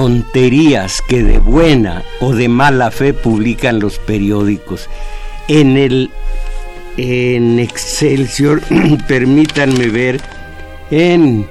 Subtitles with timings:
[0.00, 4.88] Tonterías que de buena o de mala fe publican los periódicos.
[5.46, 6.10] En el
[6.96, 8.62] en Excelsior,
[9.08, 10.18] permítanme ver,
[10.90, 11.46] en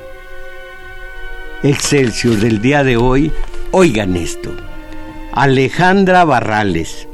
[1.61, 3.31] Excelsior del día de hoy,
[3.69, 4.51] oigan esto.
[5.31, 7.07] Alejandra Barrales,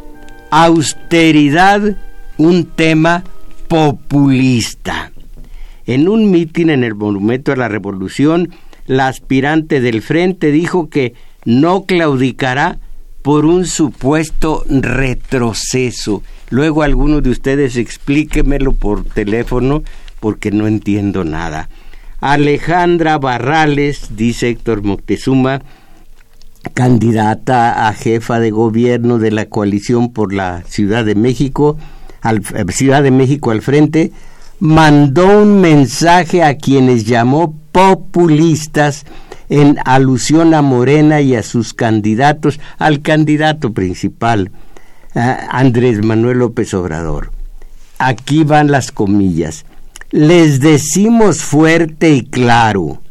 [0.52, 1.98] austeridad,
[2.38, 3.26] un tema
[3.68, 5.12] populista.
[5.86, 8.54] En un mitin en el Monumento a la Revolución,
[8.86, 11.14] la aspirante del frente dijo que
[11.46, 12.80] no claudicará
[13.22, 16.22] por un supuesto retroceso.
[16.50, 19.84] Luego alguno de ustedes explíquemelo por teléfono
[20.20, 21.70] porque no entiendo nada.
[22.22, 25.62] Alejandra Barrales, dice Héctor Moctezuma,
[26.74, 31.78] candidata a jefa de gobierno de la coalición por la Ciudad de México,
[32.22, 34.12] al, eh, Ciudad de México al frente,
[34.60, 39.06] mandó un mensaje a quienes llamó populistas
[39.50, 44.52] en alusión a Morena y a sus candidatos, al candidato principal,
[45.14, 47.32] Andrés Manuel López Obrador.
[47.98, 49.66] Aquí van las comillas.
[50.12, 53.02] Les decimos fuerte y claro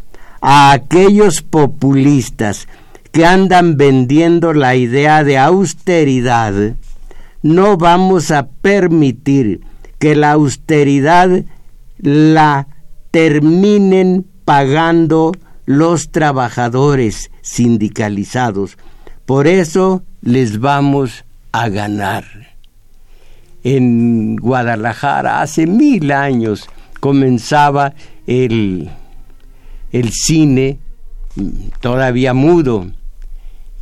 [0.40, 2.68] a aquellos populistas
[3.12, 6.74] que andan vendiendo la idea de austeridad,
[7.42, 9.62] no vamos a permitir
[10.04, 11.30] que la austeridad
[11.96, 12.68] la
[13.10, 15.32] terminen pagando
[15.64, 18.76] los trabajadores sindicalizados.
[19.24, 22.26] Por eso les vamos a ganar.
[23.62, 26.68] En Guadalajara hace mil años
[27.00, 27.94] comenzaba
[28.26, 28.90] el,
[29.90, 30.80] el cine
[31.80, 32.88] todavía mudo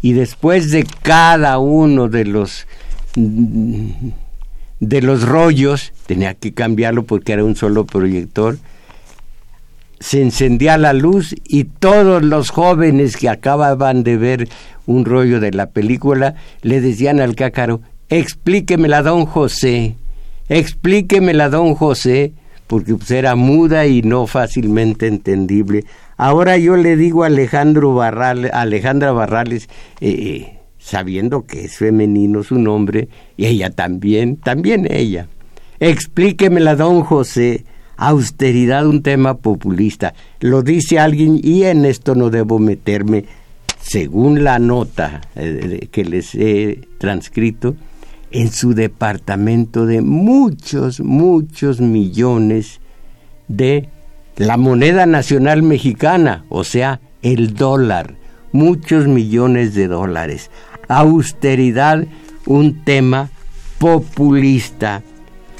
[0.01, 2.69] y después de cada uno de los
[4.83, 8.59] de los rollos, tenía que cambiarlo porque era un solo proyector,
[10.01, 14.49] se encendía la luz y todos los jóvenes que acababan de ver
[14.87, 19.95] un rollo de la película le decían al cácaro, explíquemela don José,
[20.49, 22.33] explíquemela don José,
[22.67, 25.85] porque pues, era muda y no fácilmente entendible.
[26.17, 29.69] Ahora yo le digo a Alejandro Barrales, Alejandra Barrales,
[30.01, 35.29] eh, eh, sabiendo que es femenino su nombre, y ella también, también ella.
[35.81, 37.65] Explíquemela, don José.
[37.97, 40.15] Austeridad, un tema populista.
[40.41, 43.27] Lo dice alguien y en esto no debo meterme.
[43.81, 47.77] Según la nota eh, que les he transcrito,
[48.33, 52.81] en su departamento de muchos, muchos millones
[53.49, 53.89] de
[54.37, 58.15] la moneda nacional mexicana, o sea, el dólar,
[58.53, 60.51] muchos millones de dólares
[60.89, 62.05] austeridad
[62.47, 63.31] un tema
[63.79, 65.03] populista.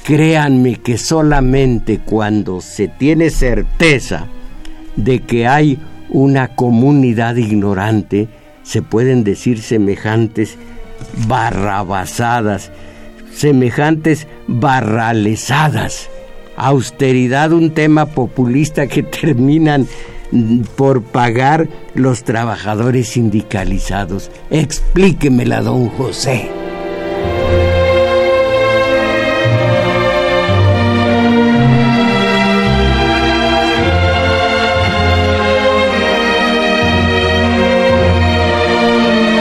[0.03, 4.27] Créanme que solamente cuando se tiene certeza
[4.95, 5.79] de que hay
[6.09, 8.27] una comunidad ignorante,
[8.63, 10.57] se pueden decir semejantes
[11.27, 12.71] barrabasadas,
[13.33, 16.09] semejantes barralesadas.
[16.55, 19.87] Austeridad, un tema populista que terminan
[20.75, 24.31] por pagar los trabajadores sindicalizados.
[24.49, 26.49] Explíquemela, don José.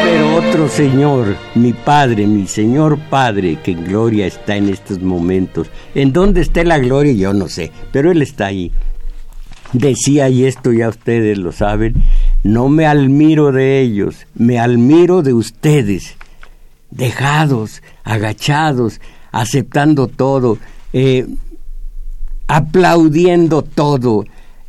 [0.05, 5.69] Pero otro Señor, mi Padre, mi Señor Padre, que en gloria está en estos momentos.
[5.95, 7.13] ¿En dónde está la gloria?
[7.13, 8.71] Yo no sé, pero Él está ahí.
[9.73, 11.95] Decía, y esto ya ustedes lo saben,
[12.43, 16.17] no me admiro de ellos, me admiro de ustedes,
[16.91, 20.59] dejados, agachados, aceptando todo,
[20.93, 21.27] eh,
[22.49, 24.25] aplaudiendo todo,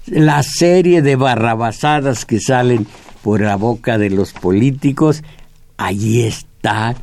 [0.06, 2.88] la serie de barrabasadas que salen
[3.22, 5.24] por la boca de los políticos,
[5.78, 6.96] allí está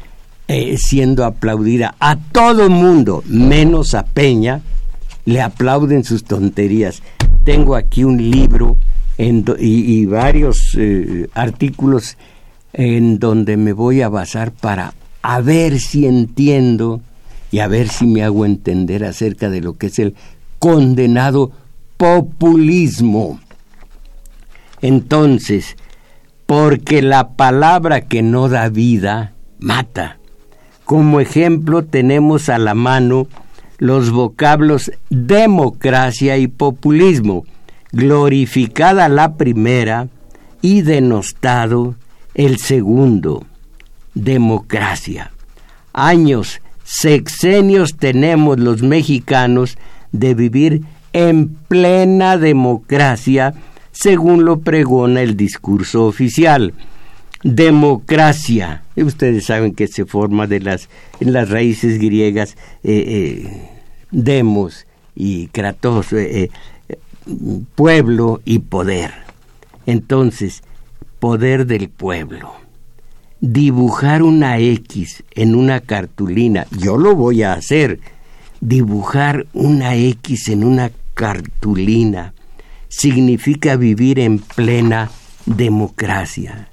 [0.48, 1.94] eh, siendo aplaudida.
[2.00, 4.60] A todo mundo, menos a Peña,
[5.24, 7.02] le aplauden sus tonterías.
[7.44, 8.76] Tengo aquí un libro
[9.58, 12.16] y, varios eh, artículos
[12.72, 17.02] en donde me voy a basar para a ver si entiendo
[17.50, 20.14] y a ver si me hago entender acerca de lo que es el
[20.58, 21.50] condenado
[21.96, 23.40] populismo.
[24.80, 25.76] Entonces,
[26.46, 30.18] porque la palabra que no da vida mata.
[30.84, 33.28] Como ejemplo tenemos a la mano
[33.80, 37.44] los vocablos democracia y populismo,
[37.92, 40.08] glorificada la primera
[40.60, 41.96] y denostado
[42.34, 43.46] el segundo.
[44.14, 45.32] Democracia.
[45.94, 49.78] Años, sexenios tenemos los mexicanos
[50.12, 50.82] de vivir
[51.14, 53.54] en plena democracia
[53.92, 56.74] según lo pregona el discurso oficial.
[57.42, 60.90] Democracia, ustedes saben que se forma de las,
[61.20, 63.70] en las raíces griegas eh, eh,
[64.10, 66.50] demos y kratos, eh,
[67.74, 69.12] pueblo y poder.
[69.86, 70.62] Entonces,
[71.18, 72.54] poder del pueblo.
[73.40, 78.00] Dibujar una X en una cartulina, yo lo voy a hacer.
[78.60, 82.34] Dibujar una X en una cartulina
[82.88, 85.10] significa vivir en plena
[85.46, 86.69] democracia.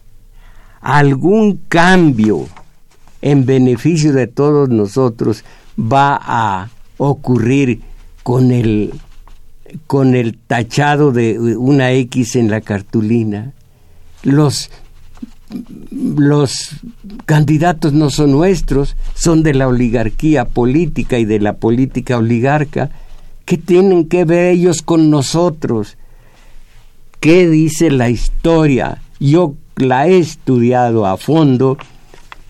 [0.82, 2.48] Algún cambio
[3.22, 5.44] en beneficio de todos nosotros
[5.80, 7.82] va a ocurrir
[8.24, 8.94] con el
[9.86, 13.54] con el tachado de una X en la cartulina.
[14.24, 14.70] Los
[15.92, 16.76] los
[17.26, 22.90] candidatos no son nuestros, son de la oligarquía política y de la política oligarca.
[23.46, 25.98] ¿Qué tienen que ver ellos con nosotros?
[27.22, 29.02] ¿Qué dice la historia?
[29.20, 31.78] Yo la he estudiado a fondo,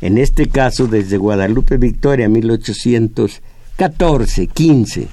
[0.01, 5.07] en este caso desde Guadalupe Victoria, 1814, 15,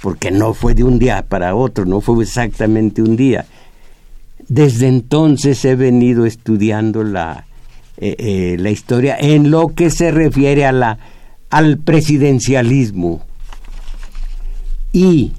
[0.00, 3.44] porque no fue de un día para otro, no fue exactamente un día.
[4.48, 7.46] Desde entonces he venido estudiando la,
[7.96, 10.98] eh, eh, la historia en lo que se refiere a la,
[11.50, 13.22] al presidencialismo.
[14.92, 15.32] Y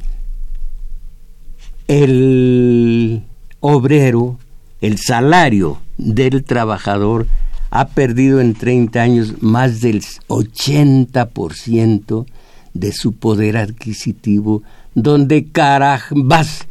[1.88, 3.24] el
[3.62, 4.40] obrero,
[4.82, 7.28] el salario del trabajador
[7.72, 12.26] ha perdido en 30 años más del 80%
[12.74, 14.64] de su poder adquisitivo,
[14.94, 16.68] donde carambas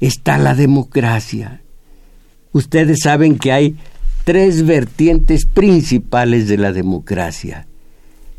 [0.00, 1.60] está la democracia.
[2.52, 3.76] Ustedes saben que hay
[4.24, 7.66] tres vertientes principales de la democracia.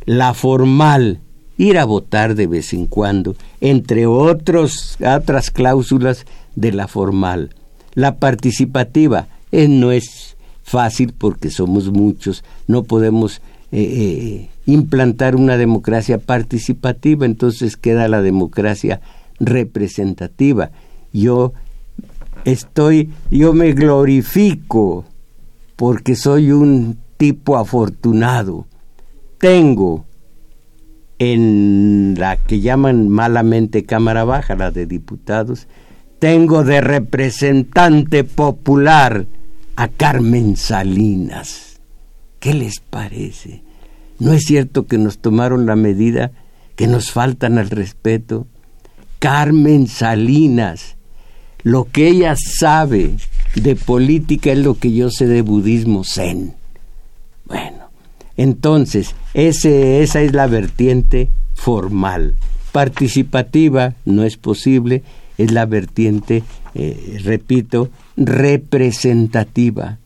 [0.06, 1.20] La formal,
[1.58, 7.56] ir a votar de vez en cuando, entre otros, otras cláusulas de la formal.
[7.94, 15.58] La participativa eh, no es fácil porque somos muchos, no podemos eh, eh, implantar una
[15.58, 19.02] democracia participativa, entonces queda la democracia
[19.40, 20.70] representativa.
[21.12, 21.54] Yo
[22.46, 25.06] estoy, yo me glorifico
[25.76, 28.68] porque soy un tipo afortunado.
[29.40, 30.06] Tengo
[31.18, 35.68] en la que llaman malamente Cámara Baja, la de diputados,
[36.20, 39.26] tengo de representante popular
[39.78, 41.80] a Carmen Salinas.
[42.40, 43.62] ¿Qué les parece?
[44.20, 46.32] ¿No es cierto que nos tomaron la medida,
[46.76, 48.48] que nos faltan al respeto?
[49.20, 50.98] Carmen Salinas,
[51.62, 53.18] lo que ella sabe
[53.54, 56.56] de política es lo que yo sé de budismo zen.
[57.46, 57.92] Bueno,
[58.36, 62.36] entonces, ese, esa es la vertiente formal.
[62.72, 65.04] Participativa no es posible
[65.38, 66.44] es la vertiente,
[66.80, 69.98] eh, repito, representativa.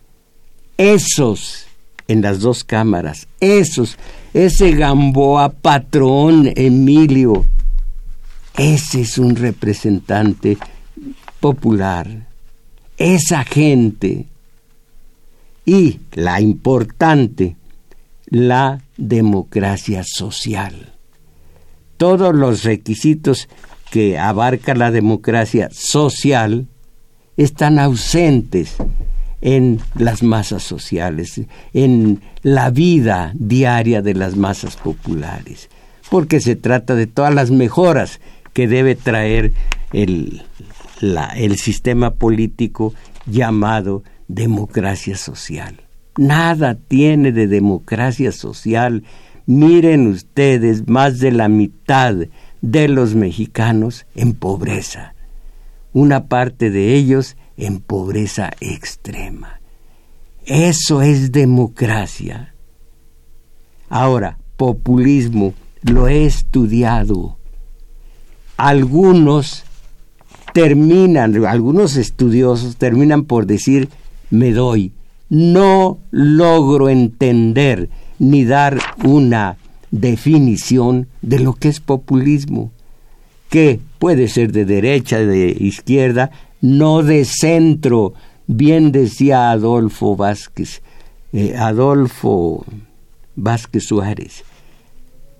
[0.77, 1.65] Esos,
[2.07, 3.97] en las dos cámaras, esos,
[4.33, 7.45] ese Gamboa patrón Emilio,
[8.55, 10.57] ese es un representante
[11.41, 12.27] popular,
[12.97, 14.27] esa gente.
[15.65, 17.57] Y la importante,
[18.27, 20.93] la democracia social.
[21.97, 23.49] Todos los requisitos
[23.91, 26.65] que abarca la democracia social
[27.37, 28.77] están ausentes
[29.41, 31.41] en las masas sociales,
[31.73, 35.69] en la vida diaria de las masas populares,
[36.09, 38.21] porque se trata de todas las mejoras
[38.53, 39.51] que debe traer
[39.91, 40.41] el,
[41.35, 42.93] el sistema político
[43.25, 45.81] llamado democracia social.
[46.17, 49.03] Nada tiene de democracia social.
[49.47, 52.15] Miren ustedes, más de la mitad
[52.61, 55.15] de los mexicanos en pobreza.
[55.93, 59.59] Una parte de ellos en pobreza extrema.
[60.45, 62.55] Eso es democracia.
[63.89, 67.37] Ahora, populismo, lo he estudiado.
[68.57, 69.63] Algunos
[70.53, 73.89] terminan, algunos estudiosos terminan por decir,
[74.29, 74.93] me doy.
[75.29, 77.89] No logro entender
[78.19, 79.57] ni dar una
[79.91, 82.71] definición de lo que es populismo,
[83.49, 86.31] que puede ser de derecha, de izquierda,
[86.61, 88.13] no de centro.
[88.47, 90.81] Bien decía Adolfo Vázquez,
[91.33, 92.65] eh, Adolfo
[93.35, 94.43] Vázquez Suárez,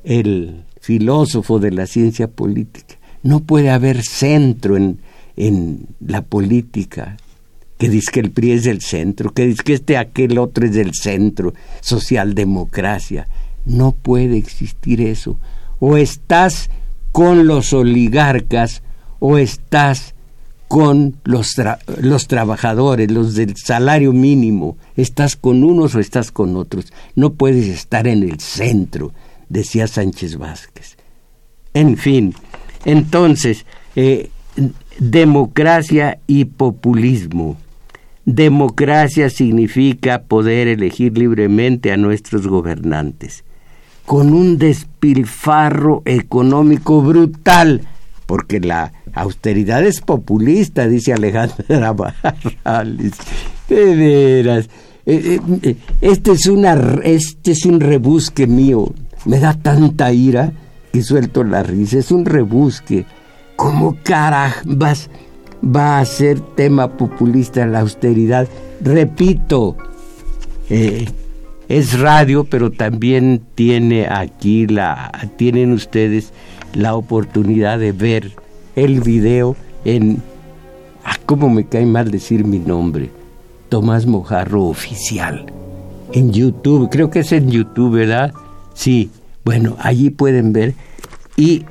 [0.03, 2.95] el filósofo de la ciencia política.
[3.23, 4.99] No puede haber centro en,
[5.37, 7.17] en la política
[7.77, 10.73] que dice que el PRI es del centro, que dice que este aquel otro es
[10.73, 13.27] del centro, socialdemocracia.
[13.65, 15.39] No puede existir eso.
[15.79, 16.69] O estás
[17.11, 18.83] con los oligarcas
[19.19, 20.15] o estás
[20.67, 21.55] con los,
[21.99, 24.77] los trabajadores, los del salario mínimo.
[24.95, 26.93] Estás con unos o estás con otros.
[27.15, 29.11] No puedes estar en el centro,
[29.49, 30.95] decía Sánchez Vázquez.
[31.73, 32.33] En fin,
[32.85, 33.65] entonces,
[33.95, 34.29] eh,
[34.97, 37.57] democracia y populismo.
[38.25, 43.43] Democracia significa poder elegir libremente a nuestros gobernantes,
[44.11, 47.87] con un despilfarro económico brutal,
[48.25, 53.13] porque la austeridad es populista, dice Alejandra Barrales.
[53.69, 54.69] De veras.
[55.05, 56.51] Eh, eh, este es,
[57.05, 58.93] este es un rebusque mío.
[59.23, 60.51] Me da tanta ira
[60.91, 61.99] que suelto la risa.
[61.99, 63.05] Es un rebusque.
[63.55, 65.09] ¿Cómo carambas
[65.63, 68.45] va a ser tema populista la austeridad?
[68.81, 69.77] Repito,
[70.69, 71.07] eh,
[71.77, 76.33] es radio, pero también tiene aquí la, tienen ustedes
[76.73, 78.33] la oportunidad de ver
[78.75, 80.21] el video en,
[81.05, 83.09] ah, cómo me cae mal decir mi nombre,
[83.69, 85.45] Tomás Mojarro Oficial,
[86.11, 88.33] en YouTube, creo que es en YouTube, ¿verdad?
[88.73, 89.09] Sí,
[89.45, 90.73] bueno, allí pueden ver
[91.37, 91.63] y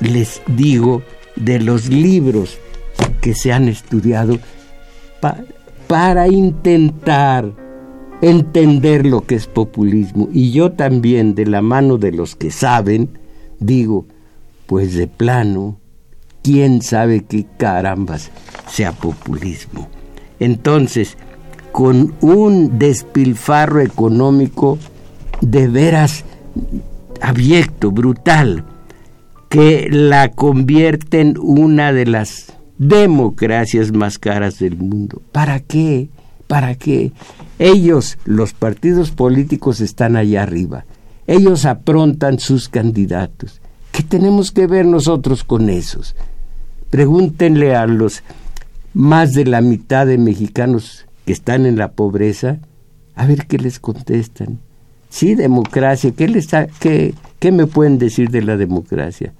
[0.00, 1.02] les digo
[1.36, 2.58] de los libros
[3.20, 4.36] que se han estudiado
[5.86, 7.67] para intentar
[8.22, 10.28] entender lo que es populismo.
[10.32, 13.18] Y yo también, de la mano de los que saben,
[13.60, 14.06] digo,
[14.66, 15.78] pues de plano,
[16.42, 18.30] quién sabe qué carambas
[18.68, 19.88] sea populismo.
[20.40, 21.16] Entonces,
[21.72, 24.78] con un despilfarro económico
[25.40, 26.24] de veras
[27.20, 28.64] abyecto, brutal,
[29.48, 35.22] que la convierte en una de las democracias más caras del mundo.
[35.32, 36.10] ¿Para qué?
[36.48, 37.12] ¿Para qué?
[37.58, 40.86] Ellos, los partidos políticos, están allá arriba.
[41.26, 43.60] Ellos aprontan sus candidatos.
[43.92, 46.16] ¿Qué tenemos que ver nosotros con esos?
[46.90, 48.22] Pregúntenle a los
[48.94, 52.58] más de la mitad de mexicanos que están en la pobreza,
[53.14, 54.58] a ver qué les contestan.
[55.10, 56.48] Sí, democracia, ¿qué, les
[56.80, 59.34] qué, ¿qué me pueden decir de la democracia?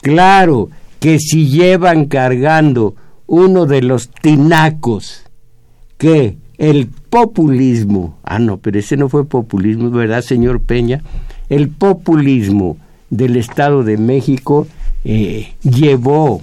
[0.00, 2.94] Claro que si llevan cargando
[3.26, 5.25] uno de los tinacos
[5.98, 11.02] que el populismo, ah no, pero ese no fue populismo, ¿verdad, señor Peña?
[11.48, 12.78] El populismo
[13.10, 14.66] del Estado de México
[15.04, 16.40] eh, llevó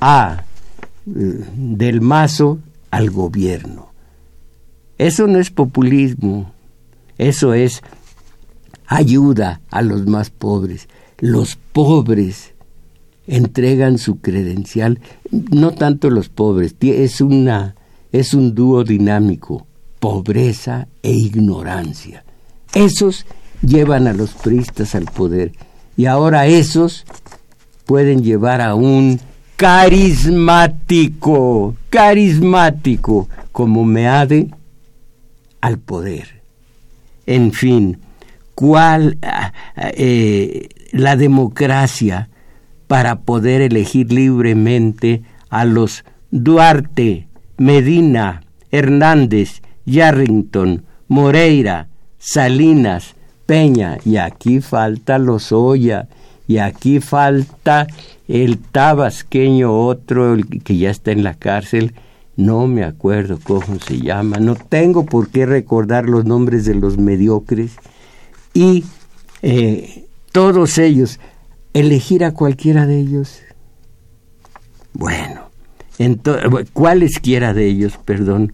[0.00, 0.44] a
[1.06, 2.58] eh, del Mazo
[2.90, 3.88] al gobierno.
[4.98, 6.52] Eso no es populismo,
[7.18, 7.82] eso es
[8.86, 10.88] ayuda a los más pobres.
[11.18, 12.54] Los pobres
[13.26, 17.76] entregan su credencial, no tanto los pobres, es una
[18.12, 19.66] es un dúo dinámico,
[19.98, 22.24] pobreza e ignorancia.
[22.74, 23.26] Esos
[23.62, 25.52] llevan a los priistas al poder
[25.96, 27.04] y ahora esos
[27.86, 29.18] pueden llevar a un
[29.56, 30.64] carismático,
[31.90, 34.50] carismático como Meade
[35.60, 36.42] al poder.
[37.26, 37.98] En fin,
[38.54, 42.28] ¿cuál ah, eh, la democracia
[42.86, 47.27] para poder elegir libremente a los Duarte,
[47.58, 51.88] Medina, Hernández, Yarrington, Moreira,
[52.18, 53.14] Salinas,
[53.46, 56.08] Peña, y aquí falta Lozoya,
[56.46, 57.86] y aquí falta
[58.28, 61.94] el tabasqueño otro, el que ya está en la cárcel,
[62.36, 66.96] no me acuerdo cómo se llama, no tengo por qué recordar los nombres de los
[66.96, 67.72] mediocres,
[68.54, 68.84] y
[69.42, 71.18] eh, todos ellos,
[71.74, 73.40] elegir a cualquiera de ellos.
[74.92, 75.47] Bueno,
[76.72, 78.52] cualesquiera de ellos, perdón,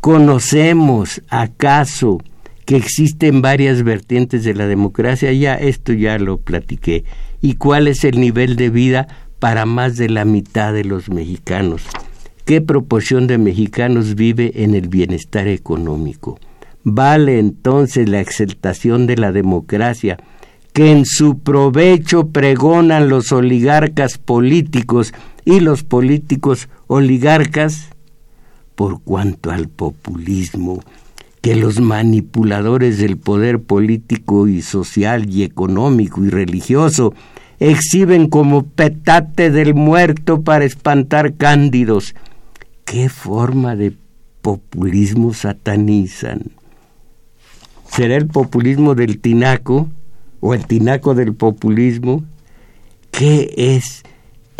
[0.00, 2.18] conocemos acaso
[2.64, 7.04] que existen varias vertientes de la democracia, ya esto ya lo platiqué,
[7.40, 9.08] y cuál es el nivel de vida
[9.38, 11.82] para más de la mitad de los mexicanos.
[12.44, 16.38] ¿Qué proporción de mexicanos vive en el bienestar económico?
[16.82, 20.18] ¿Vale entonces la exaltación de la democracia
[20.72, 25.12] que en su provecho pregonan los oligarcas políticos
[25.48, 27.88] y los políticos oligarcas?
[28.74, 30.82] Por cuanto al populismo,
[31.40, 37.14] que los manipuladores del poder político y social y económico y religioso
[37.60, 42.14] exhiben como petate del muerto para espantar cándidos
[42.84, 43.94] ¿Qué forma de
[44.42, 46.52] populismo satanizan?
[47.90, 49.88] ¿Será el populismo del tinaco
[50.40, 52.24] o el tinaco del populismo?
[53.10, 54.04] ¿Qué es?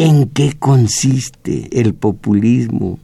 [0.00, 3.00] ¿En qué consiste el populismo?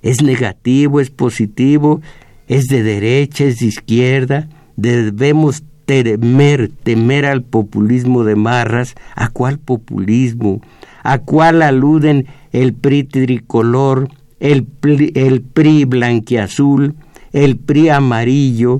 [0.00, 0.98] ¿Es negativo?
[0.98, 2.00] ¿Es positivo?
[2.46, 3.44] ¿Es de derecha?
[3.44, 4.48] ¿Es de izquierda?
[4.74, 8.94] Debemos temer, temer al populismo de Marras.
[9.14, 10.62] ¿A cuál populismo?
[11.02, 14.08] ¿A cuál aluden el PRI tricolor,
[14.40, 14.66] el,
[15.14, 16.94] el PRI blanquiazul,
[17.34, 18.78] el PRI amarillo,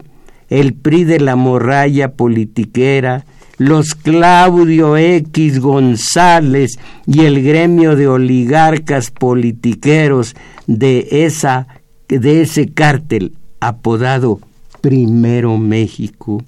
[0.49, 3.27] el PRI de la morralla politiquera,
[3.59, 10.37] los Claudio X González y el gremio de oligarcas politiqueros
[10.67, 11.67] de, esa,
[12.09, 14.41] de ese cártel apodado
[14.81, 16.43] Primero México.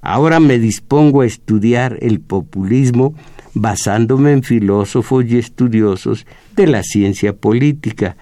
[0.00, 3.14] Ahora me dispongo a estudiar el populismo
[3.52, 8.16] basándome en filósofos y estudiosos de la ciencia política.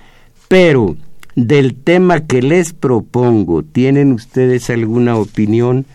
[0.49, 0.97] Pero
[1.37, 5.87] del tema que les propongo, ¿tienen ustedes alguna opinión?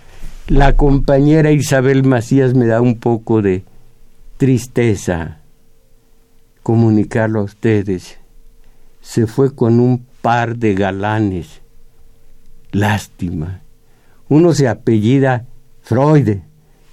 [0.48, 3.64] La compañera Isabel Macías me da un poco de
[4.38, 5.40] tristeza
[6.64, 8.18] comunicarlo a ustedes.
[9.02, 11.62] Se fue con un par de galanes.
[12.72, 13.62] Lástima.
[14.30, 15.46] Uno se apellida
[15.82, 16.38] Freud,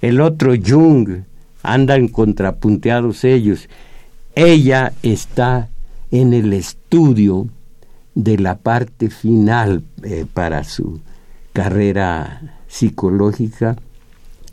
[0.01, 1.23] el otro Jung,
[1.63, 3.67] andan contrapunteados ellos.
[4.35, 5.69] Ella está
[6.11, 7.47] en el estudio
[8.15, 11.01] de la parte final eh, para su
[11.53, 13.75] carrera psicológica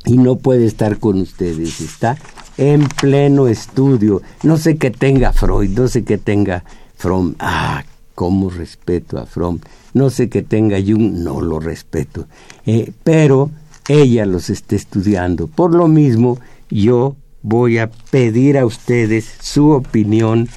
[0.04, 2.16] y no puede estar con ustedes, está
[2.56, 4.22] en pleno estudio.
[4.42, 6.64] No sé qué tenga Freud, no sé qué tenga
[6.96, 7.34] Fromm.
[7.38, 9.60] Ah, cómo respeto a Fromm.
[9.94, 12.26] No sé qué tenga Jung, no lo respeto.
[12.64, 13.50] Eh, pero
[13.88, 15.46] ella los está estudiando.
[15.46, 16.38] Por lo mismo,
[16.70, 20.48] yo voy a pedir a ustedes su opinión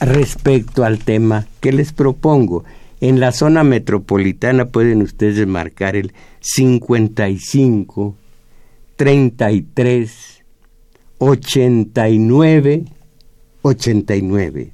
[0.00, 2.64] respecto al tema que les propongo.
[3.02, 8.14] En la zona metropolitana pueden ustedes marcar el 55
[8.94, 10.44] 33
[11.18, 12.84] 89
[13.62, 14.72] 89.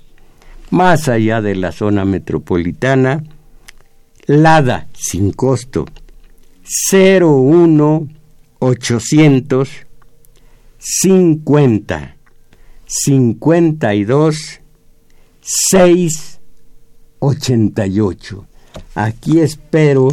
[0.68, 3.24] Más allá de la zona metropolitana,
[4.26, 5.86] LADA sin costo
[6.92, 8.08] 01
[8.58, 9.70] 800
[10.78, 12.16] 50
[12.84, 14.60] 52
[15.40, 16.37] 6
[17.20, 18.44] 88.
[18.94, 20.08] Aquí espero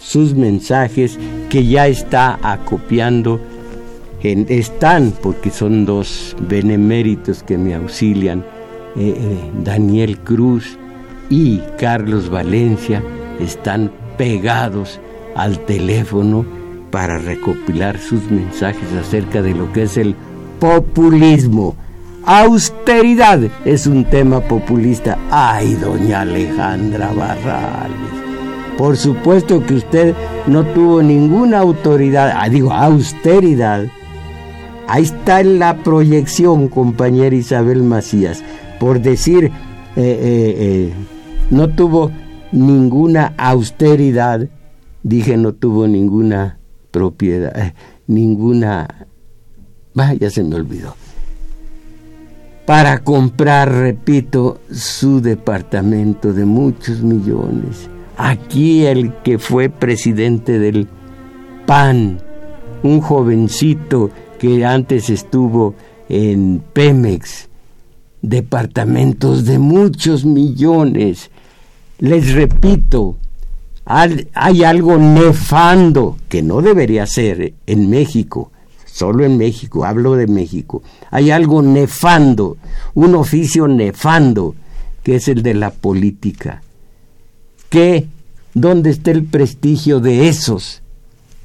[0.00, 1.18] sus mensajes
[1.50, 3.40] que ya está acopiando.
[4.22, 8.40] Están, porque son dos beneméritos que me auxilian,
[8.96, 10.76] eh, eh, Daniel Cruz
[11.30, 13.04] y Carlos Valencia,
[13.38, 14.98] están pegados
[15.36, 16.44] al teléfono
[16.90, 20.16] para recopilar sus mensajes acerca de lo que es el
[20.58, 21.76] populismo.
[22.28, 25.16] Austeridad es un tema populista.
[25.30, 28.10] Ay, doña Alejandra Barrales.
[28.76, 30.12] Por supuesto que usted
[30.48, 33.86] no tuvo ninguna autoridad, ah, digo, austeridad.
[34.88, 38.42] Ahí está la proyección, compañera Isabel Macías,
[38.80, 39.50] por decir, eh,
[39.96, 40.92] eh, eh,
[41.50, 42.10] no tuvo
[42.50, 44.48] ninguna austeridad,
[45.04, 46.58] dije no tuvo ninguna
[46.90, 47.72] propiedad,
[48.08, 49.06] ninguna...
[49.94, 51.05] Vaya, se me olvidó.
[52.66, 57.88] Para comprar, repito, su departamento de muchos millones.
[58.16, 60.88] Aquí el que fue presidente del
[61.64, 62.18] PAN,
[62.82, 65.74] un jovencito que antes estuvo
[66.08, 67.48] en Pemex,
[68.20, 71.30] departamentos de muchos millones.
[72.00, 73.16] Les repito,
[73.84, 78.50] hay algo nefando que no debería ser en México,
[78.96, 80.82] solo en México, hablo de México.
[81.10, 82.56] Hay algo nefando,
[82.94, 84.54] un oficio nefando
[85.02, 86.62] que es el de la política.
[87.68, 88.06] ¿Qué?
[88.54, 90.82] ¿Dónde está el prestigio de esos?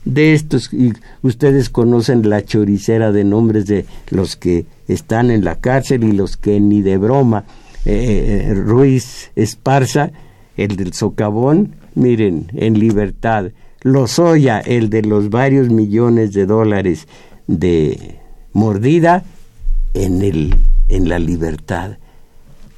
[0.05, 5.55] De estos, y ustedes conocen la choricera de nombres de los que están en la
[5.59, 7.43] cárcel y los que ni de broma.
[7.83, 10.11] Eh, eh, Ruiz Esparza,
[10.55, 13.51] el del socavón, miren, en libertad.
[13.83, 17.07] Lozoya, el de los varios millones de dólares
[17.47, 18.19] de
[18.53, 19.23] mordida,
[19.93, 20.21] en,
[20.87, 21.97] en la libertad.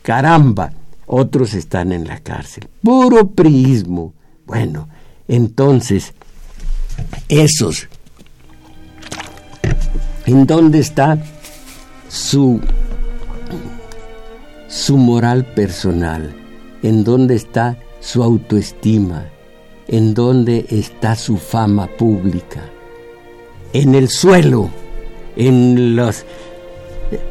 [0.02, 0.72] Caramba,
[1.06, 2.68] otros están en la cárcel.
[2.82, 4.14] Puro priismo.
[4.46, 4.90] Bueno,
[5.28, 6.14] entonces,
[7.30, 7.88] esos,
[10.26, 11.18] ¿en dónde está
[12.10, 12.60] su,
[14.68, 16.36] su moral personal?
[16.82, 19.26] ¿En dónde está su autoestima?
[19.88, 22.73] ¿En dónde está su fama pública?
[23.74, 24.70] En el suelo,
[25.36, 26.26] en los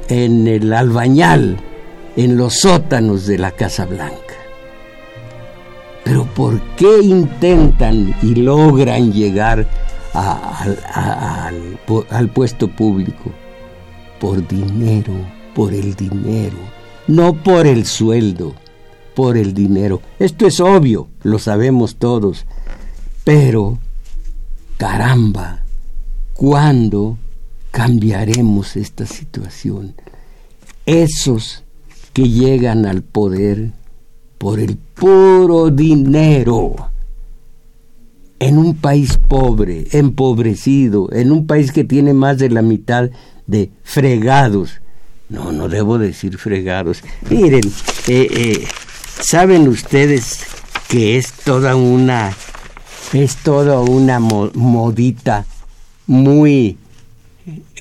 [0.09, 1.59] en el albañal,
[2.17, 4.17] en los sótanos de la Casa Blanca.
[6.05, 9.67] Pero ¿por qué intentan y logran llegar
[10.13, 11.79] al
[12.35, 13.31] puesto público?
[14.21, 15.15] Por dinero,
[15.55, 16.59] por el dinero,
[17.07, 18.55] no por el sueldo,
[19.15, 20.03] por el dinero.
[20.19, 22.47] Esto es obvio, lo sabemos todos.
[23.25, 23.79] Pero,
[24.77, 25.63] caramba,
[26.43, 27.19] ¿cuándo
[27.71, 29.95] cambiaremos esta situación?
[30.87, 31.63] Esos
[32.13, 33.71] que llegan al poder
[34.39, 36.75] por el puro dinero,
[38.41, 43.11] en un país pobre, empobrecido, en un país que tiene más de la mitad
[43.47, 44.81] de fregados.
[45.29, 47.05] No, no debo decir fregados.
[47.31, 47.65] Miren,
[48.09, 48.67] eh, eh,
[49.21, 50.41] saben ustedes
[50.89, 52.33] que es toda una,
[53.13, 55.47] es toda una modita
[56.13, 56.77] muy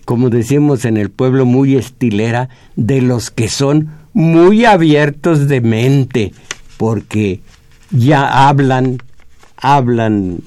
[0.06, 6.34] como decimos en el pueblo, muy estilera, de los que son muy abiertos de mente,
[6.78, 7.42] porque
[7.92, 8.98] ya hablan,
[9.58, 10.40] hablan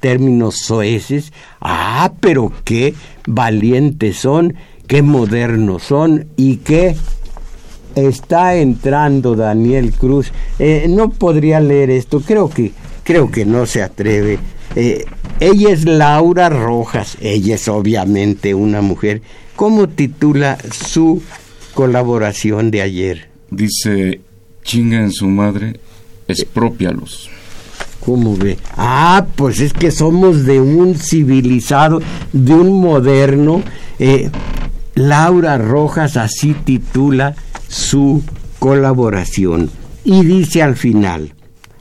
[0.00, 2.94] términos soeces, ah, pero qué
[3.26, 4.54] valientes son,
[4.86, 6.96] qué modernos son y qué
[7.94, 10.32] está entrando Daniel Cruz.
[10.58, 14.38] Eh, no podría leer esto, creo que, creo que no se atreve.
[14.76, 15.06] Eh,
[15.40, 19.22] ella es Laura Rojas, ella es obviamente una mujer.
[19.54, 21.22] ¿Cómo titula su
[21.74, 23.28] colaboración de ayer?
[23.50, 24.20] Dice,
[24.62, 25.78] chinga en su madre,
[26.28, 27.30] expropialos.
[28.00, 28.56] ¿Cómo ve?
[28.76, 32.00] Ah, pues es que somos de un civilizado,
[32.32, 33.62] de un moderno.
[33.98, 34.30] Eh,
[34.94, 37.34] Laura Rojas así titula
[37.68, 38.22] su
[38.58, 39.70] colaboración
[40.04, 41.34] y dice al final,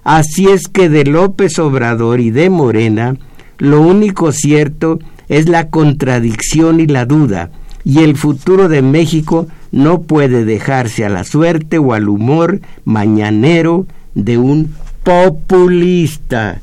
[0.04, 3.16] así es que de López Obrador y de Morena,
[3.58, 7.50] lo único cierto es la contradicción y la duda,
[7.84, 13.86] y el futuro de México no puede dejarse a la suerte o al humor mañanero
[14.14, 16.62] de un populista.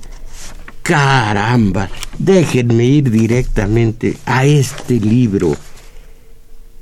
[0.83, 5.55] Caramba, déjenme ir directamente a este libro.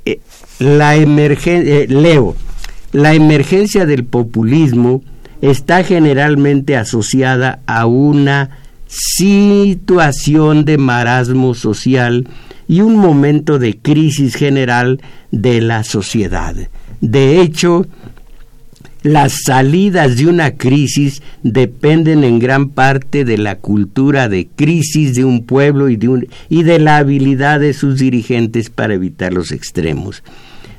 [0.05, 0.19] Eh,
[0.57, 2.35] la eh, leo,
[2.91, 5.03] la emergencia del populismo
[5.41, 8.60] está generalmente asociada a una
[8.91, 12.27] situación de marasmo social
[12.67, 15.01] y un momento de crisis general
[15.31, 16.55] de la sociedad.
[16.99, 17.85] De hecho,
[19.01, 25.23] las salidas de una crisis dependen en gran parte de la cultura de crisis de
[25.25, 30.21] un pueblo y de, y de la habilidad de sus dirigentes para evitar los extremos.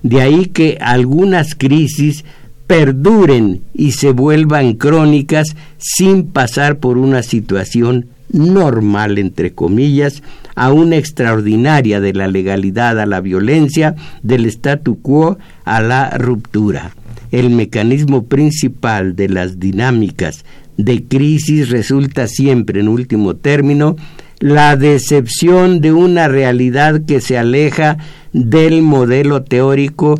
[0.03, 2.25] De ahí que algunas crisis
[2.73, 10.23] perduren y se vuelvan crónicas sin pasar por una situación normal, entre comillas,
[10.55, 16.97] a una extraordinaria de la legalidad a la violencia, del statu quo a la ruptura.
[17.31, 20.47] El mecanismo principal de las dinámicas
[20.79, 23.97] de crisis resulta siempre, en último término,
[24.39, 27.99] la decepción de una realidad que se aleja
[28.33, 30.19] del modelo teórico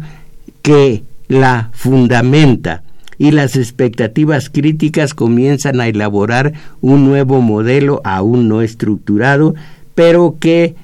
[0.61, 2.83] que la fundamenta
[3.19, 9.55] y las expectativas críticas comienzan a elaborar un nuevo modelo aún no estructurado,
[9.95, 10.75] pero que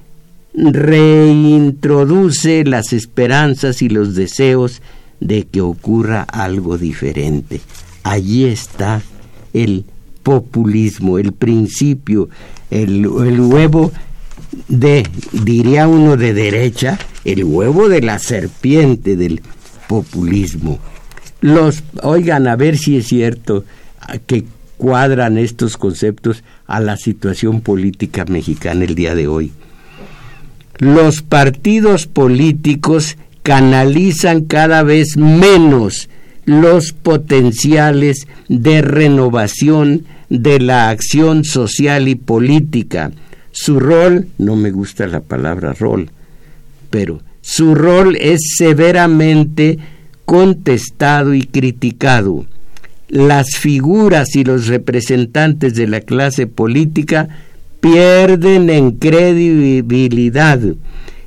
[0.54, 4.82] reintroduce las esperanzas y los deseos
[5.20, 7.60] de que ocurra algo diferente.
[8.02, 9.02] Allí está
[9.52, 9.84] el
[10.22, 12.28] populismo, el principio,
[12.70, 13.92] el, el huevo
[14.68, 19.42] de, diría uno de derecha, el huevo de la serpiente del
[19.88, 20.78] populismo.
[21.40, 23.64] Los, oigan, a ver si es cierto
[24.26, 24.44] que
[24.76, 29.52] cuadran estos conceptos a la situación política mexicana el día de hoy.
[30.78, 36.08] Los partidos políticos canalizan cada vez menos
[36.44, 43.10] los potenciales de renovación de la acción social y política.
[43.50, 46.10] Su rol, no me gusta la palabra rol,
[46.90, 49.78] pero su rol es severamente
[50.24, 52.46] contestado y criticado.
[53.08, 57.28] Las figuras y los representantes de la clase política
[57.80, 60.60] pierden en credibilidad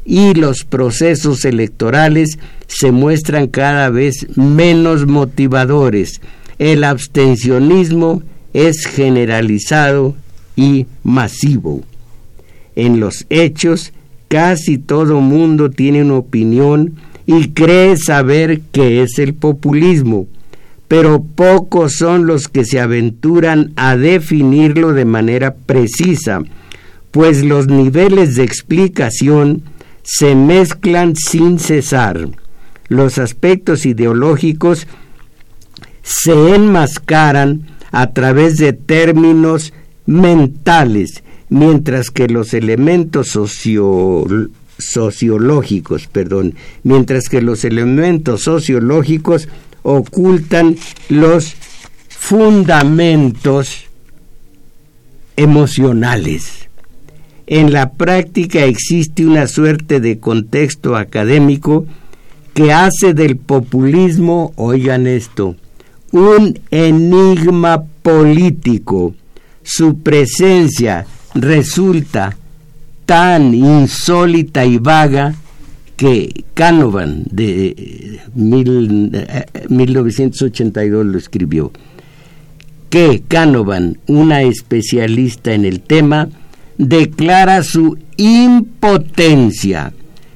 [0.05, 6.21] y los procesos electorales se muestran cada vez menos motivadores.
[6.59, 10.15] El abstencionismo es generalizado
[10.55, 11.81] y masivo.
[12.75, 13.93] En los hechos,
[14.31, 20.25] casi todo mundo tiene una opinión y cree saber qué es el populismo,
[20.87, 26.43] pero pocos son los que se aventuran a definirlo de manera precisa,
[27.11, 29.63] pues los niveles de explicación
[30.01, 32.29] se mezclan sin cesar.
[32.87, 34.87] Los aspectos ideológicos
[36.03, 39.73] se enmascaran a través de términos
[40.05, 43.37] mentales, mientras que los elementos
[44.77, 49.49] sociológicos, perdón, mientras que los elementos sociológicos
[49.83, 50.77] ocultan
[51.09, 51.53] los
[52.07, 53.83] fundamentos
[55.35, 56.69] emocionales.
[57.47, 61.85] En la práctica existe una suerte de contexto académico
[62.53, 65.57] que hace del populismo, oigan esto,
[66.13, 69.15] un enigma político.
[69.63, 72.35] Su presencia resulta
[73.05, 75.35] tan insólita y vaga
[75.95, 81.71] que Canovan de 1982 eh, lo escribió.
[82.89, 86.29] Que Canovan, una especialista en el tema,
[86.77, 89.93] declara su impotencia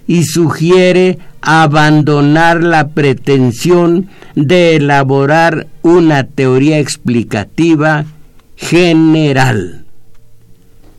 [0.08, 8.06] y sugiere abandonar la pretensión de elaborar una teoría explicativa
[8.56, 9.85] general.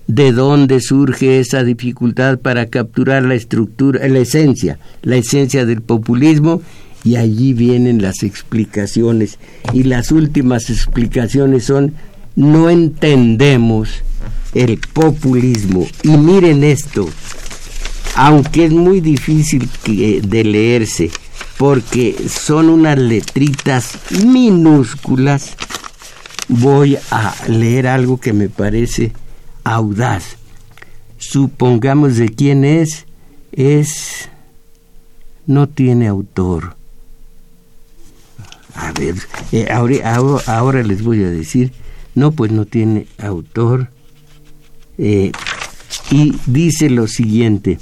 [0.06, 6.62] ¿De dónde surge esa dificultad para capturar la estructura, la esencia, la esencia del populismo?
[7.02, 9.38] Y allí vienen las explicaciones.
[9.72, 11.94] Y las últimas explicaciones son,
[12.36, 14.04] no entendemos
[14.54, 15.86] el populismo.
[16.04, 17.08] Y miren esto,
[18.14, 21.10] aunque es muy difícil de leerse,
[21.58, 25.54] porque son unas letritas minúsculas,
[26.48, 29.12] voy a leer algo que me parece
[29.66, 30.36] audaz.
[31.18, 33.06] Supongamos de quién es,
[33.52, 34.28] es...
[35.46, 36.76] no tiene autor.
[38.74, 39.14] A ver,
[39.52, 41.72] eh, ahora, les voy a decir,
[42.14, 43.88] no, pues no tiene autor.
[44.98, 45.32] Eh,
[46.10, 47.78] y dice lo siguiente,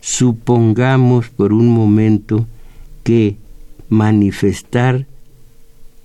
[0.00, 2.46] supongamos por un momento
[3.04, 3.36] que
[3.88, 5.06] manifestar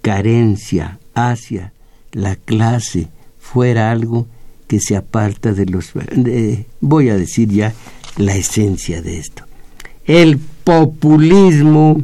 [0.02, 1.74] carencia hacia
[2.12, 3.08] la clase
[3.40, 4.28] fuera algo
[4.68, 5.92] que se aparta de los...
[6.82, 7.74] voy a decir ya
[8.18, 9.44] la esencia de esto.
[10.06, 12.04] El populismo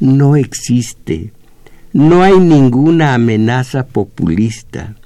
[0.00, 1.32] no existe.
[1.92, 4.96] No hay ninguna amenaza populista.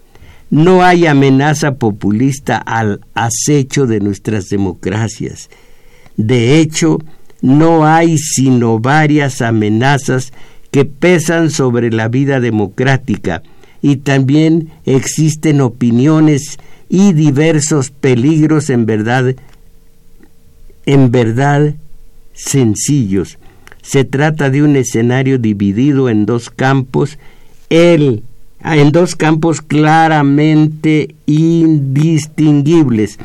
[0.50, 5.48] No hay amenaza populista al acecho de nuestras democracias.
[6.16, 6.98] De hecho,
[7.40, 10.32] no hay sino varias amenazas
[10.70, 13.42] que pesan sobre la vida democrática
[13.82, 19.34] y también existen opiniones y diversos peligros en verdad
[20.86, 21.74] en verdad
[22.32, 23.38] sencillos.
[23.82, 27.18] Se trata de un escenario dividido en dos campos,
[27.68, 28.22] el
[28.62, 33.18] en dos campos claramente indistinguibles.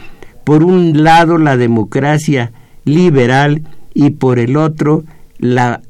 [0.43, 2.53] Por un lado la democracia
[2.85, 3.63] liberal
[3.93, 5.03] y por el otro
[5.39, 5.81] la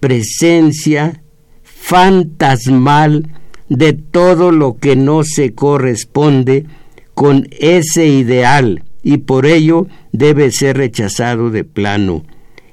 [0.00, 1.20] presencia
[1.64, 3.28] fantasmal
[3.68, 6.66] de todo lo que no se corresponde
[7.14, 12.24] con ese ideal y por ello debe ser rechazado de plano.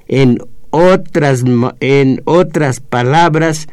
[0.06, 0.38] En
[0.70, 1.44] otras,
[1.80, 3.68] en otras palabras,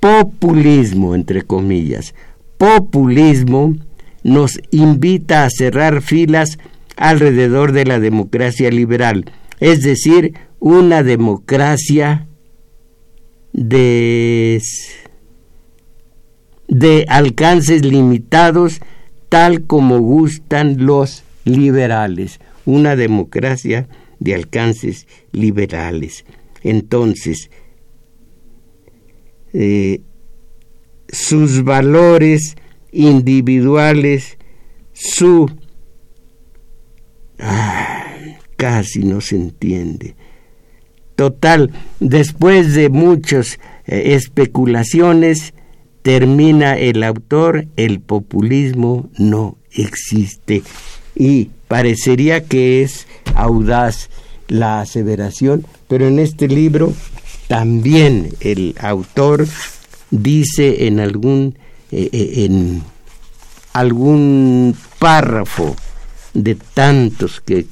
[0.00, 2.14] populismo, entre comillas,
[2.58, 3.74] populismo
[4.22, 6.58] nos invita a cerrar filas
[6.96, 9.24] alrededor de la democracia liberal,
[9.60, 12.28] es decir, una democracia
[13.52, 14.62] de,
[16.72, 18.80] de alcances limitados
[19.28, 23.88] tal como gustan los liberales, una democracia
[24.20, 26.24] de alcances liberales.
[26.62, 27.50] Entonces,
[29.52, 30.00] eh,
[31.08, 32.56] sus valores
[32.90, 34.38] individuales,
[34.92, 35.50] su
[37.44, 38.04] Ah,
[38.56, 40.14] casi no se entiende.
[41.16, 45.52] Total, después de muchas eh, especulaciones,
[46.02, 50.62] termina el autor, el populismo no existe.
[51.14, 54.10] Y parecería que es audaz
[54.48, 56.92] la aseveración, pero en este libro
[57.48, 59.46] también el autor
[60.10, 61.58] dice en algún,
[61.90, 62.82] eh, eh, en
[63.72, 65.74] algún párrafo
[66.34, 67.66] de tantos que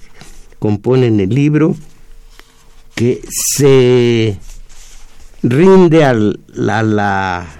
[0.58, 1.76] componen el libro,
[2.94, 3.22] que
[3.56, 4.36] se
[5.42, 7.59] rinde a la,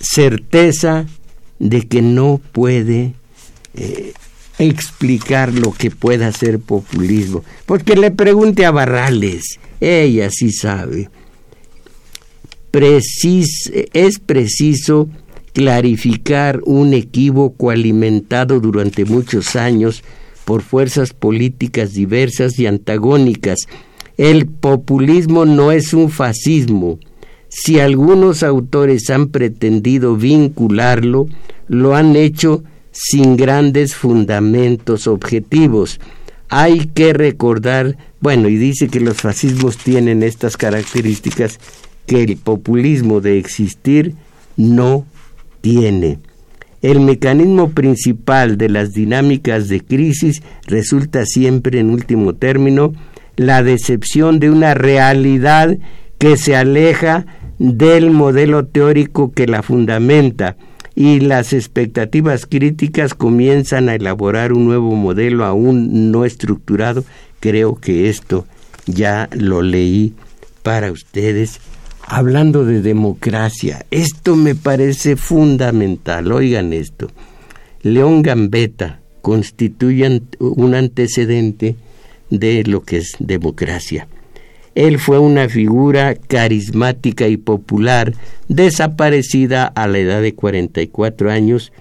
[0.00, 1.06] certeza
[1.58, 3.14] de que no puede
[3.74, 4.12] eh,
[4.58, 7.44] explicar lo que pueda ser populismo.
[7.66, 11.10] Porque le pregunte a Barrales, ella sí sabe.
[12.72, 15.08] es preciso
[15.52, 20.04] clarificar un equívoco alimentado durante muchos años
[20.44, 23.60] por fuerzas políticas diversas y antagónicas.
[24.16, 26.98] El populismo no es un fascismo.
[27.60, 31.26] Si algunos autores han pretendido vincularlo,
[31.66, 35.98] lo han hecho sin grandes fundamentos objetivos.
[36.48, 41.58] Hay que recordar, bueno, y dice que los fascismos tienen estas características
[42.06, 44.14] que el populismo de existir
[44.56, 45.04] no
[45.60, 46.20] tiene.
[46.80, 52.92] El mecanismo principal de las dinámicas de crisis resulta siempre, en último término,
[53.34, 55.76] la decepción de una realidad
[56.18, 57.26] que se aleja
[57.58, 60.56] del modelo teórico que la fundamenta
[60.94, 67.04] y las expectativas críticas comienzan a elaborar un nuevo modelo aún no estructurado.
[67.40, 68.46] Creo que esto
[68.86, 70.14] ya lo leí
[70.62, 71.60] para ustedes
[72.08, 76.32] hablando de democracia, esto me parece fundamental.
[76.32, 77.08] Oigan esto.
[77.82, 81.76] León Gambetta constituye un antecedente
[82.30, 84.08] de lo que es democracia.
[84.78, 88.14] Él fue una figura carismática y popular,
[88.46, 91.72] desaparecida a la edad de 44 años,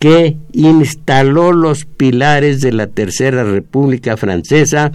[0.00, 4.90] que instaló los pilares de la Tercera República Francesa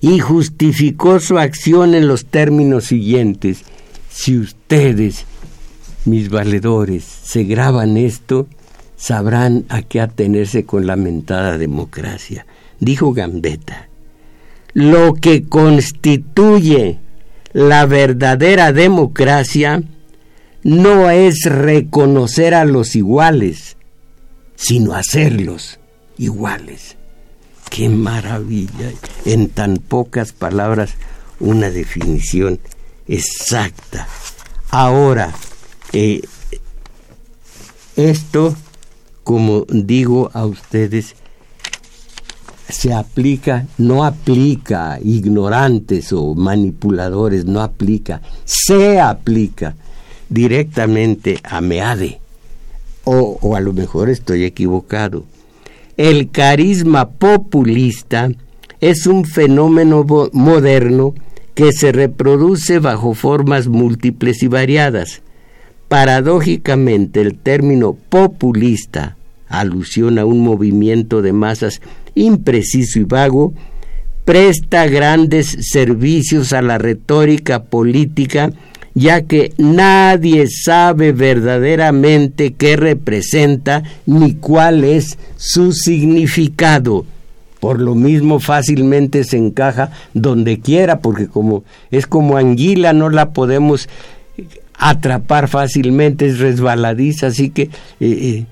[0.00, 3.62] y justificó su acción en los términos siguientes.
[4.08, 5.26] Si ustedes,
[6.06, 8.48] mis valedores, se graban esto,
[8.96, 12.46] sabrán a qué atenerse con la mentada democracia.
[12.80, 13.90] Dijo Gambetta,
[14.74, 16.98] lo que constituye
[17.52, 19.82] la verdadera democracia
[20.64, 23.76] no es reconocer a los iguales,
[24.56, 25.78] sino hacerlos
[26.18, 26.96] iguales.
[27.70, 28.92] Qué maravilla.
[29.24, 30.94] En tan pocas palabras,
[31.38, 32.58] una definición
[33.06, 34.08] exacta.
[34.70, 35.32] Ahora,
[35.92, 36.22] eh,
[37.96, 38.56] esto,
[39.22, 41.14] como digo a ustedes,
[42.74, 49.76] se aplica, no aplica ignorantes o manipuladores, no aplica, se aplica
[50.28, 52.20] directamente a Meade.
[53.04, 55.24] O, o a lo mejor estoy equivocado.
[55.96, 58.30] El carisma populista
[58.80, 61.14] es un fenómeno moderno
[61.54, 65.22] que se reproduce bajo formas múltiples y variadas.
[65.88, 69.16] Paradójicamente, el término populista,
[69.48, 71.80] alusión a un movimiento de masas
[72.14, 73.54] impreciso y vago,
[74.24, 78.52] presta grandes servicios a la retórica política
[78.94, 87.04] ya que nadie sabe verdaderamente qué representa ni cuál es su significado.
[87.58, 93.32] Por lo mismo fácilmente se encaja donde quiera, porque como es como anguila, no la
[93.32, 93.88] podemos
[94.74, 98.44] atrapar fácilmente, es resbaladiza, así que eh, eh,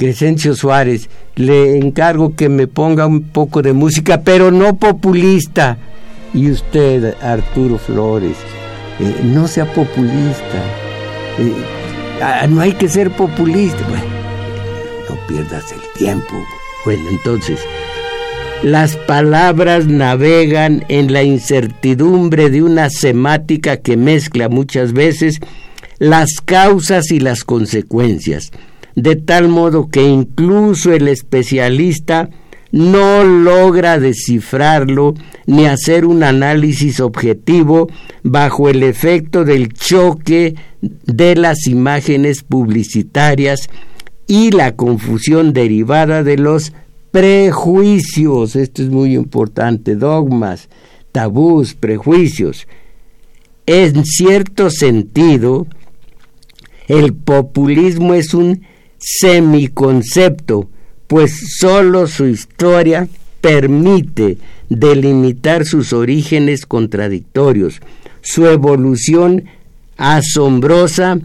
[0.00, 5.76] Crescencio Suárez, le encargo que me ponga un poco de música, pero no populista.
[6.32, 8.38] Y usted, Arturo Flores,
[8.98, 10.56] eh, no sea populista.
[11.38, 11.52] Eh,
[12.22, 13.86] ah, no hay que ser populista.
[13.90, 14.06] Bueno,
[15.10, 16.32] no pierdas el tiempo.
[16.86, 17.60] Bueno, entonces,
[18.62, 25.40] las palabras navegan en la incertidumbre de una semática que mezcla muchas veces
[25.98, 28.50] las causas y las consecuencias,
[28.94, 32.30] de tal modo que incluso el especialista
[32.72, 35.14] no logra descifrarlo
[35.46, 37.88] ni hacer un análisis objetivo
[38.22, 43.68] bajo el efecto del choque de las imágenes publicitarias
[44.26, 46.72] y la confusión derivada de los
[47.10, 48.54] prejuicios.
[48.54, 50.68] Esto es muy importante, dogmas,
[51.10, 52.68] tabús, prejuicios.
[53.66, 55.66] En cierto sentido,
[56.86, 58.62] el populismo es un
[59.00, 60.68] semiconcepto
[61.10, 63.08] pues solo su historia
[63.40, 64.38] permite
[64.68, 67.80] delimitar sus orígenes contradictorios,
[68.20, 69.46] su evolución
[69.96, 71.18] asombrosa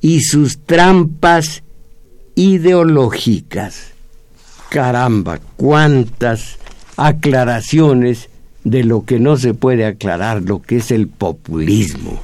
[0.00, 1.62] y sus trampas
[2.34, 3.92] ideológicas.
[4.70, 6.56] Caramba, cuántas
[6.96, 8.30] aclaraciones
[8.64, 12.18] de lo que no se puede aclarar, lo que es el populismo.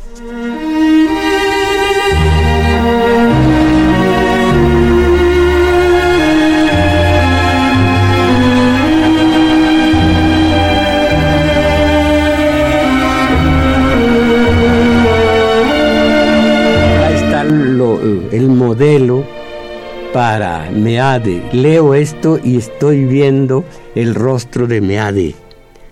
[18.33, 19.25] El modelo
[20.13, 21.43] para Meade.
[21.53, 23.65] Leo esto y estoy viendo
[23.95, 25.35] el rostro de Meade.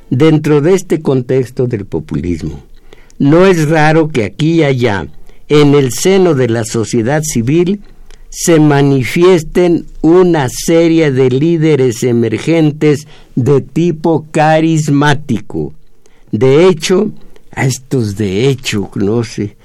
[0.08, 2.64] Dentro de este contexto del populismo,
[3.18, 5.06] no es raro que aquí y allá,
[5.48, 7.80] en el seno de la sociedad civil,
[8.30, 15.74] se manifiesten una serie de líderes emergentes de tipo carismático.
[16.30, 17.12] De hecho,
[17.52, 19.56] a estos de hecho, no sé,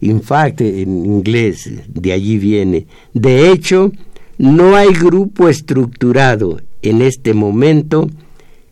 [0.00, 2.86] in fact en inglés, de allí viene.
[3.14, 3.90] De hecho,
[4.38, 8.08] no hay grupo estructurado en este momento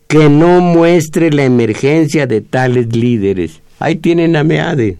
[0.07, 3.61] que no muestre la emergencia de tales líderes.
[3.79, 4.97] Ahí tienen a Meade.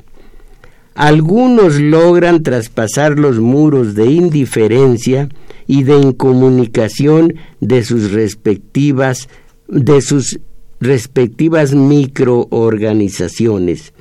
[0.96, 5.30] Algunos logran traspasar los muros de indiferencia
[5.68, 9.30] y de incomunicación de sus respectivas
[9.68, 10.40] de sus
[10.80, 13.94] respectivas microorganizaciones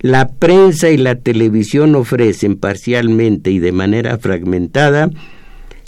[0.00, 5.10] la prensa y la televisión ofrecen parcialmente y de manera fragmentada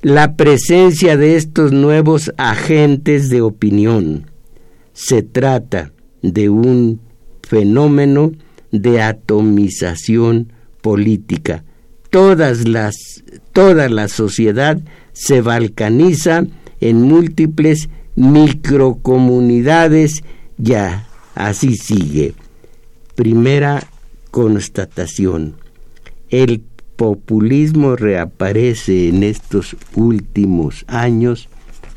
[0.02, 4.30] la presencia de estos nuevos agentes de opinión.
[4.92, 5.92] Se trata
[6.22, 7.00] de un
[7.42, 8.32] fenómeno
[8.70, 10.52] de atomización
[10.82, 11.64] política.
[12.10, 14.78] Todas las, toda la sociedad
[15.12, 16.44] se balcaniza
[16.80, 20.22] en múltiples microcomunidades,
[20.56, 22.34] ya así sigue.
[23.14, 23.82] Primera
[24.38, 25.56] constatación.
[26.30, 26.62] El
[26.94, 31.48] populismo reaparece en estos últimos años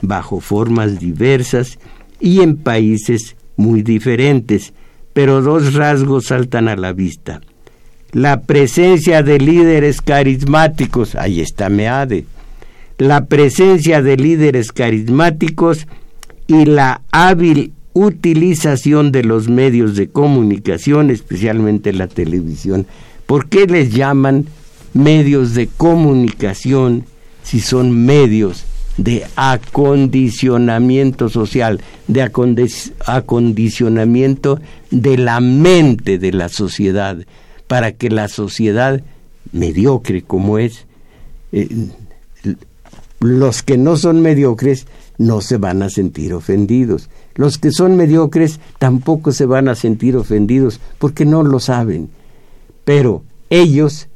[0.01, 1.77] bajo formas diversas
[2.19, 4.73] y en países muy diferentes,
[5.13, 7.41] pero dos rasgos saltan a la vista.
[8.11, 12.25] La presencia de líderes carismáticos, ahí está Meade,
[12.97, 15.85] la presencia de líderes carismáticos
[16.47, 22.87] y la hábil utilización de los medios de comunicación, especialmente la televisión.
[23.25, 24.45] ¿Por qué les llaman
[24.93, 27.05] medios de comunicación
[27.43, 28.65] si son medios
[28.97, 32.21] de acondicionamiento social, de
[33.05, 34.59] acondicionamiento
[34.91, 37.17] de la mente de la sociedad,
[37.67, 39.01] para que la sociedad
[39.51, 40.85] mediocre como es,
[41.51, 41.69] eh,
[43.19, 44.87] los que no son mediocres
[45.21, 47.09] no se van a sentir ofendidos.
[47.35, 52.09] Los que son mediocres tampoco se van a sentir ofendidos porque no lo saben.
[52.83, 54.07] Pero ellos,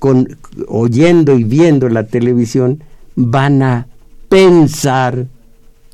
[0.00, 0.36] con,
[0.66, 2.82] oyendo y viendo la televisión,
[3.14, 3.86] van a
[4.28, 5.26] pensar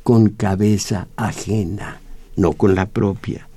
[0.03, 2.01] con cabeza ajena,
[2.35, 3.47] no con la propia.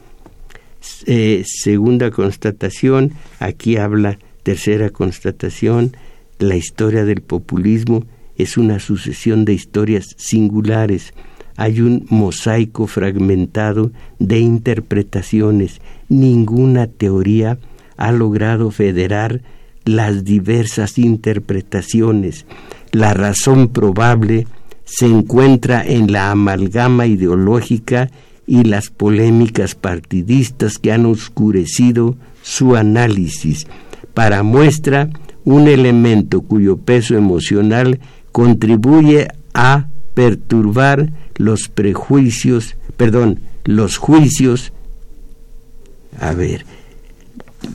[1.06, 5.96] Eh, segunda constatación, aquí habla tercera constatación,
[6.38, 8.04] la historia del populismo
[8.38, 11.12] es una sucesión de historias singulares
[11.58, 15.80] hay un mosaico fragmentado de interpretaciones.
[16.08, 17.58] Ninguna teoría
[17.96, 19.42] ha logrado federar
[19.84, 22.46] las diversas interpretaciones.
[22.92, 24.46] La razón probable
[24.84, 28.08] se encuentra en la amalgama ideológica
[28.46, 33.66] y las polémicas partidistas que han oscurecido su análisis.
[34.14, 35.10] Para muestra,
[35.44, 37.98] un elemento cuyo peso emocional
[38.38, 44.72] contribuye a perturbar los prejuicios, perdón, los juicios.
[46.20, 46.64] A ver,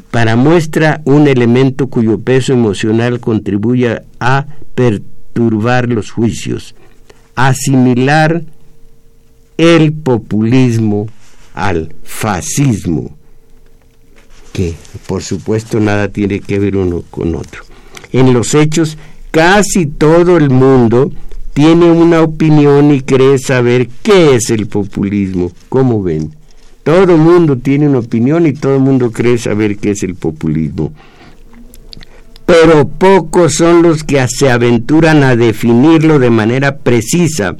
[0.09, 6.75] para muestra un elemento cuyo peso emocional contribuye a perturbar los juicios,
[7.35, 8.45] asimilar
[9.57, 11.07] el populismo
[11.53, 13.17] al fascismo,
[14.53, 14.75] que
[15.07, 17.63] por supuesto nada tiene que ver uno con otro.
[18.13, 18.97] En los hechos,
[19.33, 21.11] casi todo el mundo
[21.55, 25.51] tiene una opinión y cree saber qué es el populismo.
[25.69, 26.35] ¿Cómo ven?
[26.83, 30.13] Todo el mundo tiene una opinión y todo el mundo cree saber qué es el
[30.13, 30.93] populismo.
[32.45, 37.57] Pero pocos son los que se aventuran a definirlo de manera precisa,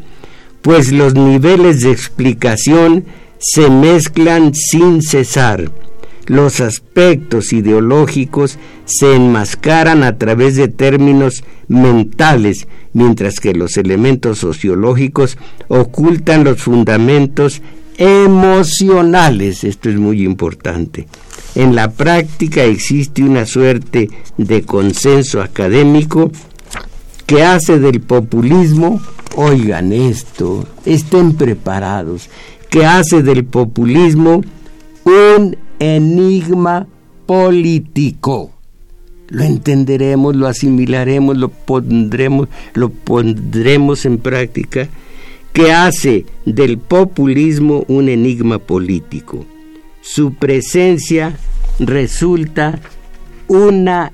[0.62, 3.04] pues los niveles de explicación
[3.40, 5.72] se mezclan sin cesar.
[6.28, 15.38] Los aspectos ideológicos se enmascaran a través de términos mentales, mientras que los elementos sociológicos
[15.68, 17.62] ocultan los fundamentos
[17.98, 19.64] emocionales.
[19.64, 21.08] Esto es muy importante.
[21.56, 26.32] En la práctica existe una suerte de consenso académico
[27.26, 29.02] que hace del populismo,
[29.36, 32.30] oigan esto, estén preparados,
[32.70, 34.42] que hace del populismo
[35.06, 36.88] un enigma
[37.26, 38.52] político.
[39.30, 44.88] Lo entenderemos, lo asimilaremos, lo pondremos, lo pondremos en práctica,
[45.54, 49.46] que hace del populismo un enigma político.
[50.02, 51.38] Su presencia
[51.80, 52.80] resulta
[53.48, 54.12] una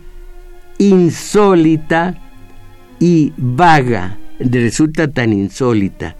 [0.78, 2.18] insólita
[3.00, 6.16] y vaga, resulta tan insólita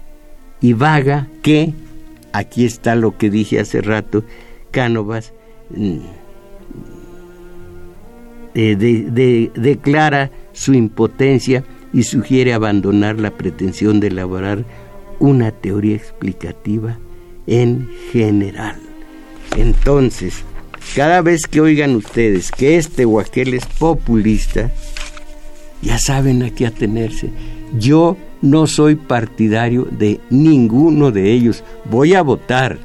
[0.60, 1.72] y vaga que,
[2.32, 4.24] aquí está lo que dije hace rato,
[4.70, 5.32] Cánovas
[5.70, 5.98] mm,
[8.54, 14.64] eh, declara su impotencia y sugiere abandonar la pretensión de elaborar
[15.18, 16.98] una teoría explicativa
[17.46, 18.76] en general.
[19.56, 20.44] Entonces,
[20.94, 24.70] cada vez que oigan ustedes que este o aquel es populista,
[25.82, 27.30] ya saben a qué atenerse.
[27.78, 31.64] Yo no soy partidario de ninguno de ellos.
[31.90, 32.78] Voy a votar,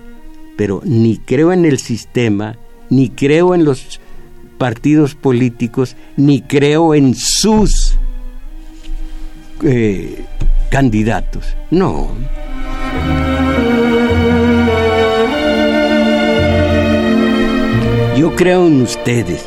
[0.55, 2.57] pero ni creo en el sistema,
[2.89, 3.99] ni creo en los
[4.57, 7.95] partidos políticos, ni creo en sus
[9.63, 10.23] eh,
[10.69, 11.45] candidatos.
[11.71, 12.09] No.
[18.17, 19.45] Yo creo en ustedes.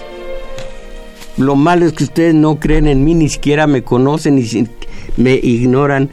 [1.37, 4.67] Lo malo es que ustedes no creen en mí, ni siquiera me conocen, ni
[5.17, 6.11] me ignoran.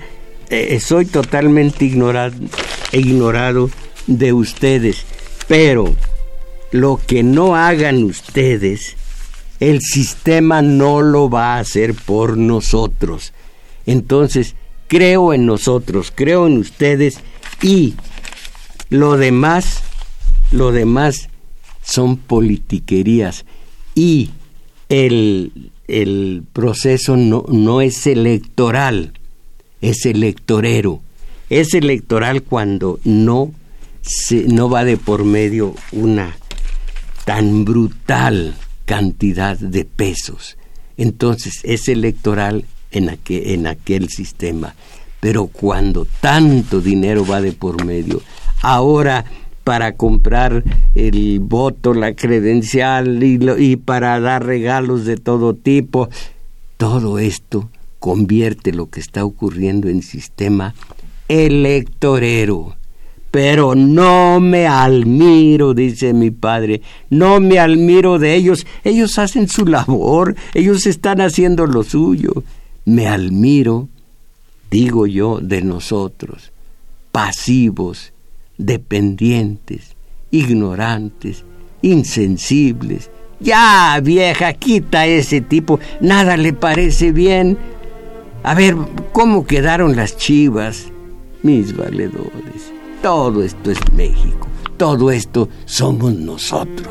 [0.50, 3.70] Eh, soy totalmente ignorado
[4.08, 5.06] de ustedes.
[5.48, 5.96] Pero
[6.72, 8.96] lo que no hagan ustedes,
[9.60, 13.34] el sistema no lo va a hacer por nosotros.
[13.86, 14.56] Entonces,
[14.88, 17.20] creo en nosotros, creo en ustedes
[17.62, 17.96] y
[18.90, 19.84] lo demás,
[20.52, 21.30] lo demás
[21.84, 23.46] son politiquerías
[23.94, 24.32] y
[24.90, 29.14] el, el proceso no, no es electoral,
[29.82, 31.02] es electorero.
[31.50, 33.52] Es electoral cuando no,
[34.06, 36.38] se, no va de por medio una
[37.26, 40.58] tan brutal cantidad de pesos.
[40.98, 43.10] Entonces es electoral en
[43.68, 44.76] aquel, sistema.
[45.20, 48.22] Pero cuando tanto dinero va de por medio,
[48.62, 49.26] ahora
[49.64, 56.10] para comprar el voto, la credencial y, y para dar regalos de todo tipo.
[56.78, 60.76] Todo esto convierte lo que está ocurriendo en sistema
[61.28, 62.76] electorero.
[63.36, 68.66] Pero no me admiro, dice mi padre, no me admiro de ellos.
[68.82, 72.32] Ellos hacen su labor, ellos están haciendo lo suyo.
[72.86, 73.90] Me admiro,
[74.72, 76.54] digo yo, de nosotros,
[77.12, 78.14] pasivos,
[78.58, 79.98] dependientes,
[80.32, 81.44] ignorantes,
[81.82, 83.10] insensibles.
[83.42, 87.58] Ya, vieja, quita ese tipo, nada le parece bien.
[88.44, 88.78] A ver,
[89.12, 90.86] ¿cómo quedaron las chivas?
[91.44, 92.72] Mis valedores,
[93.02, 96.90] todo esto es México, todo esto somos nosotros.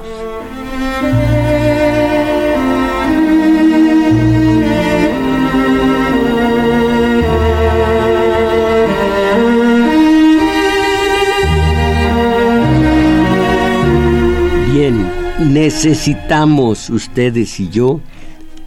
[15.55, 18.01] necesitamos ustedes y yo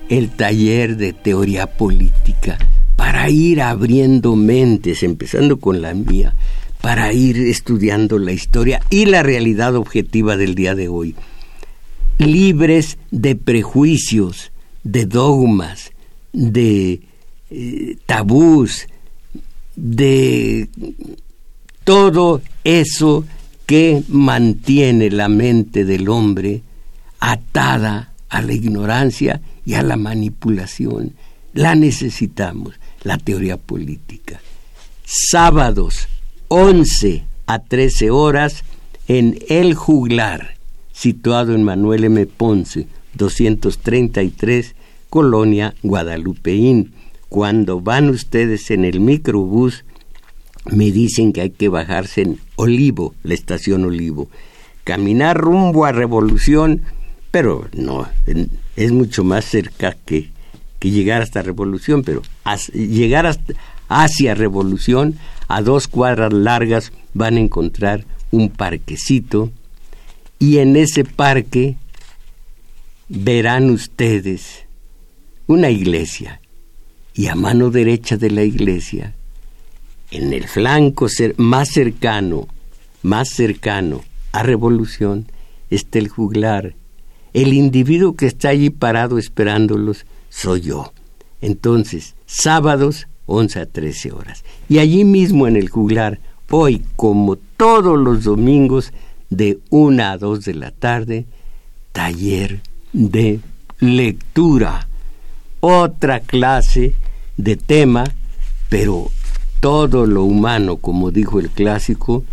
[0.10, 2.58] el taller de teoría política
[2.96, 6.34] para ir abriendo mentes, empezando con la mía,
[6.82, 11.16] para ir estudiando la historia y la realidad objetiva del día de hoy,
[12.18, 14.52] libres de prejuicios,
[14.84, 15.92] de dogmas,
[16.34, 17.02] de
[17.50, 18.88] eh, tabús,
[19.76, 20.70] de
[21.84, 23.26] todo eso
[23.66, 26.62] que mantiene la mente del hombre
[27.20, 31.14] atada a la ignorancia y a la manipulación.
[31.54, 34.42] La necesitamos, la teoría política.
[35.06, 36.08] Sábados,
[36.50, 38.64] 11 a 13 horas,
[39.08, 40.56] en El Juglar,
[40.92, 42.26] situado en Manuel M.
[42.26, 44.76] Ponce, 233,
[45.10, 46.94] Colonia Guadalupeín.
[47.30, 49.86] Cuando van ustedes en el microbús,
[50.66, 54.30] me dicen que hay que bajarse en Olivo, la estación Olivo.
[54.84, 56.82] Caminar rumbo a Revolución,
[57.32, 58.08] pero no,
[58.76, 60.30] es mucho más cerca que,
[60.80, 62.22] que llegar hasta Revolución, pero
[62.74, 63.54] llegar hasta,
[63.88, 65.18] hacia Revolución,
[65.48, 69.52] a dos cuadras largas van a encontrar un parquecito
[70.40, 71.78] y en ese parque
[73.10, 74.66] verán ustedes
[75.48, 76.42] una iglesia
[77.14, 79.16] y a mano derecha de la iglesia,
[80.12, 81.08] en el flanco
[81.38, 82.48] más cercano,
[83.02, 85.26] más cercano a Revolución,
[85.72, 86.76] está el juglar.
[87.34, 90.94] El individuo que está allí parado esperándolos soy yo.
[91.42, 94.44] Entonces, sábados 11 a 13 horas.
[94.68, 96.20] Y allí mismo en el juglar,
[96.50, 98.92] hoy como todos los domingos,
[99.30, 101.26] de 1 a 2 de la tarde,
[101.92, 102.62] taller
[102.94, 103.40] de
[103.80, 104.88] lectura.
[105.60, 106.94] Otra clase
[107.36, 108.06] de tema,
[108.70, 109.10] pero
[109.60, 112.24] todo lo humano, como dijo el clásico,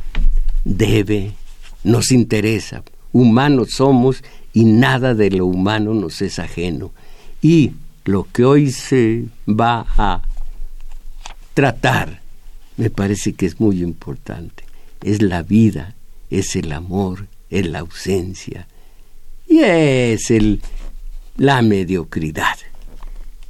[0.65, 1.33] debe,
[1.83, 2.83] nos interesa.
[3.13, 4.23] Humanos somos
[4.53, 6.93] y nada de lo humano nos es ajeno.
[7.43, 7.73] Y
[8.05, 10.23] lo que hoy se va a
[11.55, 12.21] tratar,
[12.77, 14.65] me parece que es muy importante.
[15.03, 15.95] Es la vida,
[16.31, 18.67] es el amor, es la ausencia
[19.47, 20.61] y es el,
[21.37, 22.57] la mediocridad.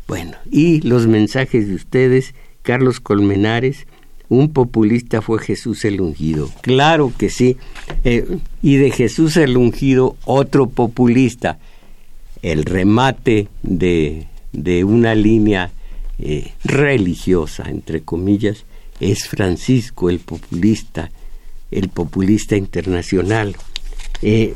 [0.06, 3.86] Bueno, y los mensajes de ustedes, Carlos Colmenares,
[4.28, 6.50] un populista fue Jesús el ungido.
[6.62, 7.56] Claro que sí.
[8.04, 11.58] Eh, y de Jesús el ungido, otro populista.
[12.42, 15.70] El remate de, de una línea
[16.18, 18.64] eh, religiosa, entre comillas,
[19.00, 21.10] es Francisco el populista,
[21.70, 23.56] el populista internacional.
[24.22, 24.54] Eh,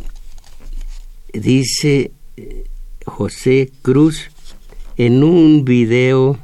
[1.32, 2.64] dice eh,
[3.04, 4.30] José Cruz
[4.96, 6.38] en un video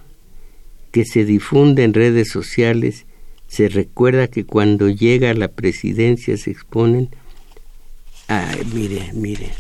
[0.91, 3.07] que se difunde en redes sociales,
[3.47, 7.11] se recuerda que cuando llega a la presidencia se exponen...
[8.73, 9.51] Mire, mire,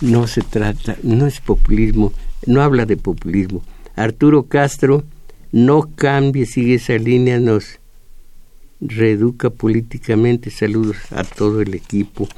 [0.00, 2.12] no se trata, no es populismo,
[2.46, 3.62] no habla de populismo,
[3.96, 5.04] Arturo Castro
[5.52, 7.80] no cambie, sigue esa línea, nos
[8.80, 10.50] reeduca políticamente.
[10.50, 12.28] Saludos a todo el equipo.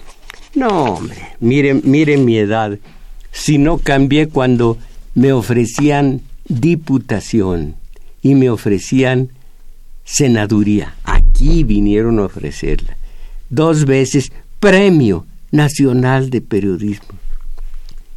[0.55, 2.79] No, hombre, miren, miren mi edad.
[3.33, 4.79] Si no cambié cuando
[5.15, 7.77] me ofrecían diputación
[8.23, 9.31] y me ofrecían
[10.05, 10.95] senaduría.
[11.05, 12.97] Aquí vinieron a ofrecerla.
[13.51, 17.19] Dos veces premio nacional de periodismo.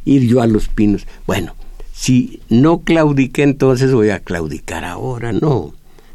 [0.04, 1.06] Ir yo a los pinos.
[1.26, 1.54] Bueno,
[2.02, 5.72] si no claudiqué entonces voy a claudicar ahora, no.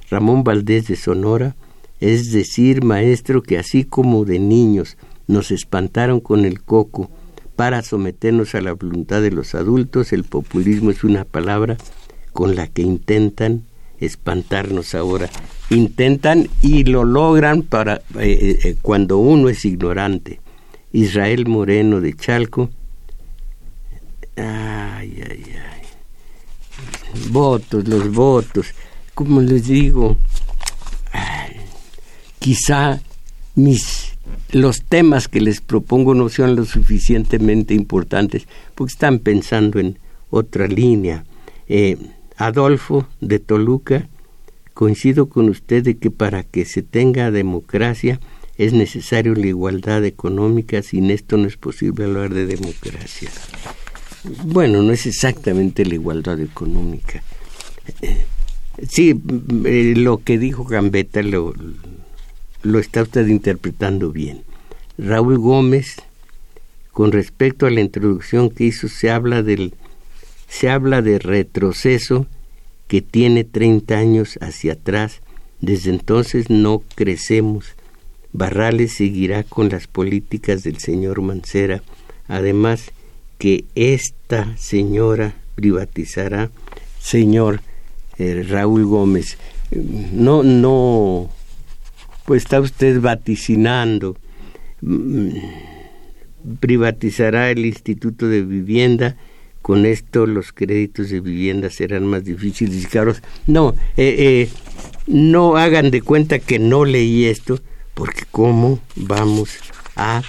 [0.09, 1.55] Ramón Valdés de Sonora,
[2.01, 7.09] es decir, maestro, que así como de niños nos espantaron con el coco
[7.55, 11.77] para someternos a la voluntad de los adultos, el populismo es una palabra
[12.33, 13.63] con la que intentan
[14.01, 15.29] espantarnos ahora.
[15.69, 20.41] Intentan y lo logran para eh, eh, cuando uno es ignorante.
[20.91, 22.71] Israel Moreno de Chalco.
[24.35, 24.66] Ay
[27.38, 28.73] votos, los votos,
[29.13, 30.17] como les digo,
[32.39, 32.99] quizá
[33.53, 34.13] mis
[34.51, 39.99] los temas que les propongo no sean lo suficientemente importantes porque están pensando en
[40.31, 41.25] otra línea.
[41.67, 41.97] Eh,
[42.38, 44.09] Adolfo de Toluca,
[44.73, 48.19] coincido con usted de que para que se tenga democracia
[48.57, 53.29] es necesario la igualdad económica, sin esto no es posible hablar de democracia.
[54.43, 57.23] Bueno, no es exactamente la igualdad económica.
[58.88, 59.19] Sí,
[59.65, 61.53] eh, lo que dijo Gambetta lo,
[62.63, 64.43] lo está usted interpretando bien.
[64.97, 65.95] Raúl Gómez,
[66.91, 69.73] con respecto a la introducción que hizo, se habla del
[70.47, 72.25] se habla de retroceso
[72.88, 75.21] que tiene 30 años hacia atrás.
[75.59, 77.65] Desde entonces no crecemos.
[78.32, 81.84] Barrales seguirá con las políticas del señor Mancera.
[82.28, 82.91] Además,
[83.38, 86.49] que esta señora privatizará,
[86.99, 87.61] señor
[88.17, 89.38] eh, Raúl Gómez.
[89.71, 91.29] No, no,
[92.25, 94.15] pues está usted vaticinando.
[94.81, 95.29] Mm,
[96.59, 99.17] privatizará el Instituto de Vivienda.
[99.61, 103.21] Con esto los créditos de vivienda serán más difíciles y caros.
[103.47, 104.49] No, eh, eh,
[105.07, 107.59] no hagan de cuenta que no leí esto,
[107.93, 109.49] porque ¿cómo vamos
[109.97, 110.23] a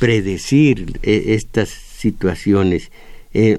[0.00, 2.90] predecir estas situaciones.
[3.32, 3.56] Eh,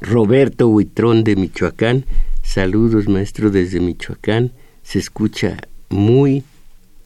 [0.00, 2.04] Roberto Huitrón de Michoacán,
[2.42, 4.52] saludos maestro desde Michoacán,
[4.84, 6.44] se escucha muy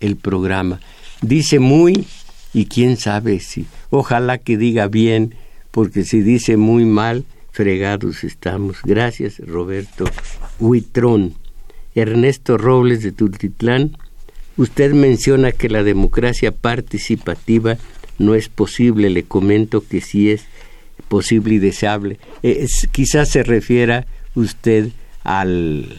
[0.01, 0.81] el programa.
[1.23, 2.07] Dice muy
[2.53, 5.35] y quién sabe si, ojalá que diga bien,
[5.71, 8.77] porque si dice muy mal, fregados estamos.
[8.85, 10.05] Gracias Roberto
[10.61, 11.35] Huitrón.
[11.95, 13.97] Ernesto Robles de Tultitlán,
[14.59, 17.79] usted menciona que la democracia participativa
[18.19, 20.45] no es posible, le comento que sí es
[21.09, 22.19] posible y deseable.
[22.93, 24.91] Quizás se refiera usted
[25.25, 25.97] al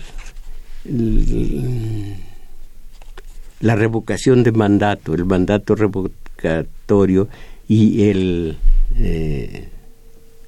[3.60, 7.28] la revocación de mandato, el mandato revocatorio
[7.68, 8.58] y el...
[8.98, 9.70] Eh,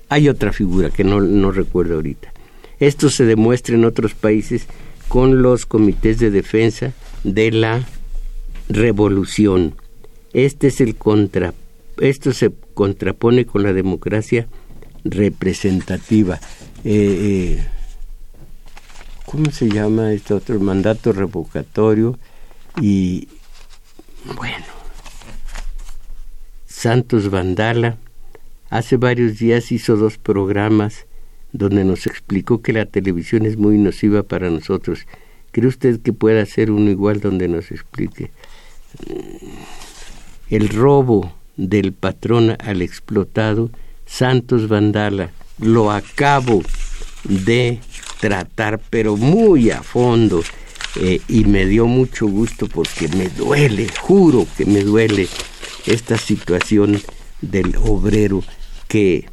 [0.10, 2.32] hay otra figura que no, no recuerdo ahorita.
[2.80, 4.68] Esto se demuestra en otros países
[5.08, 6.94] con los comités de defensa
[7.24, 7.84] de la
[8.70, 9.76] revolución.
[10.34, 11.54] Este es el contra,
[12.00, 14.48] esto se contrapone con la democracia
[15.04, 16.40] representativa.
[16.84, 17.68] Eh, eh,
[19.26, 20.60] ¿Cómo se llama este otro?
[20.60, 22.18] Mandato revocatorio
[22.82, 23.28] y
[24.36, 24.66] bueno,
[26.66, 27.98] Santos Vandala
[28.70, 31.06] hace varios días hizo dos programas
[31.52, 35.08] donde nos explicó que la televisión es muy nociva para nosotros.
[35.52, 38.32] ¿Cree usted que pueda hacer uno igual donde nos explique?
[40.50, 43.70] El robo del patrón al explotado,
[44.06, 46.64] Santos Vandala, lo acabo
[47.24, 47.80] de
[48.20, 50.42] tratar, pero muy a fondo,
[50.96, 55.28] eh, y me dio mucho gusto porque me duele, juro que me duele
[55.86, 57.00] esta situación
[57.42, 58.44] del obrero
[58.88, 59.26] que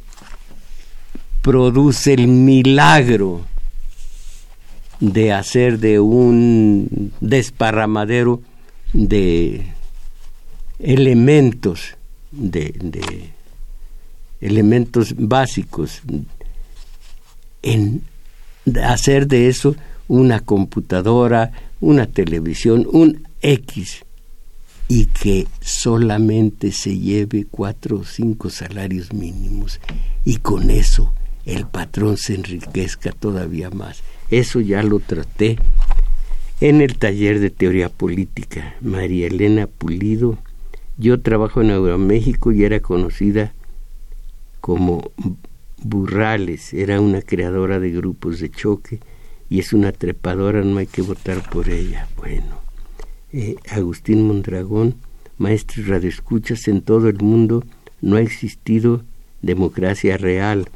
[1.41, 3.41] produce el milagro
[4.99, 8.41] de hacer de un desparramadero
[8.93, 9.76] de
[10.79, 11.95] elementos,
[12.31, 12.73] de,
[14.41, 16.01] elementos básicos,
[17.63, 18.01] en
[18.83, 19.75] hacer de eso
[20.07, 21.51] una computadora,
[21.81, 24.03] una televisión, un X,
[24.89, 29.79] y que solamente se lleve cuatro o cinco salarios mínimos,
[30.23, 31.13] y con eso
[31.45, 34.01] el patrón se enriquezca todavía más.
[34.29, 35.57] Eso ya lo traté
[36.59, 38.75] en el taller de teoría política.
[38.81, 40.37] María Elena Pulido,
[40.97, 43.53] yo trabajo en Agroméxico y era conocida
[44.61, 45.11] como
[45.81, 48.99] Burrales, era una creadora de grupos de choque
[49.49, 52.07] y es una trepadora, no hay que votar por ella.
[52.17, 52.59] Bueno,
[53.31, 54.95] eh, Agustín Mondragón,
[55.37, 57.63] maestro y radioescuchas en todo el mundo,
[58.01, 59.03] no ha existido
[59.41, 60.67] democracia real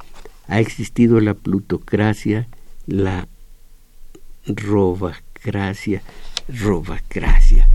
[0.51, 2.49] ha existido la plutocracia,
[2.85, 3.25] la
[4.45, 6.01] robacracia,
[6.49, 7.69] robacracia,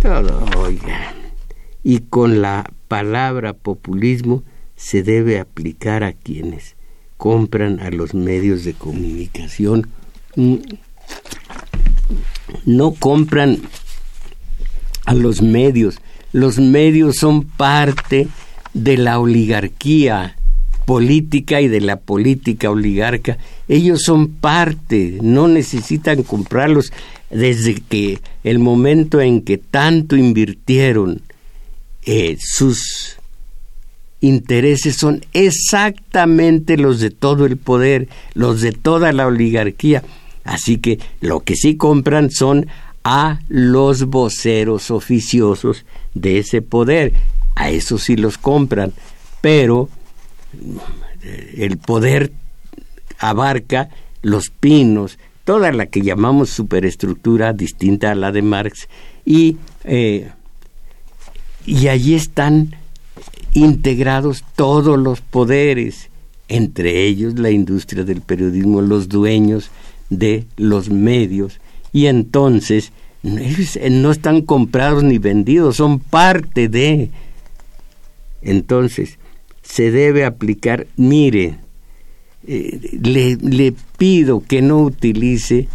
[0.00, 1.25] todo, oigan.
[1.88, 4.42] Y con la palabra populismo
[4.74, 6.74] se debe aplicar a quienes
[7.16, 9.86] compran a los medios de comunicación.
[10.34, 10.56] Mm,
[12.64, 13.60] no compran
[15.04, 16.00] a los medios,
[16.32, 18.26] los medios son parte
[18.74, 20.34] de la oligarquía
[20.86, 23.38] política y de la política oligarca.
[23.68, 26.92] Ellos son parte, no necesitan comprarlos
[27.30, 31.22] desde que el momento en que tanto invirtieron
[32.06, 33.18] eh, sus
[34.20, 40.02] intereses son exactamente los de todo el poder, los de toda la oligarquía.
[40.44, 42.68] Así que lo que sí compran son
[43.04, 45.84] a los voceros oficiosos
[46.14, 47.12] de ese poder.
[47.54, 48.92] A eso sí los compran.
[49.40, 49.88] Pero
[51.56, 52.32] el poder
[53.18, 53.88] abarca
[54.22, 58.88] los pinos, toda la que llamamos superestructura distinta a la de Marx,
[59.24, 60.30] y, eh,
[61.66, 62.74] y allí están
[63.52, 66.10] integrados todos los poderes,
[66.48, 69.70] entre ellos la industria del periodismo, los dueños
[70.08, 71.60] de los medios,
[71.92, 72.92] y entonces
[73.22, 77.10] no están comprados ni vendidos, son parte de.
[78.42, 79.18] Entonces,
[79.62, 81.56] se debe aplicar, mire,
[82.46, 85.66] eh, le pido que no utilice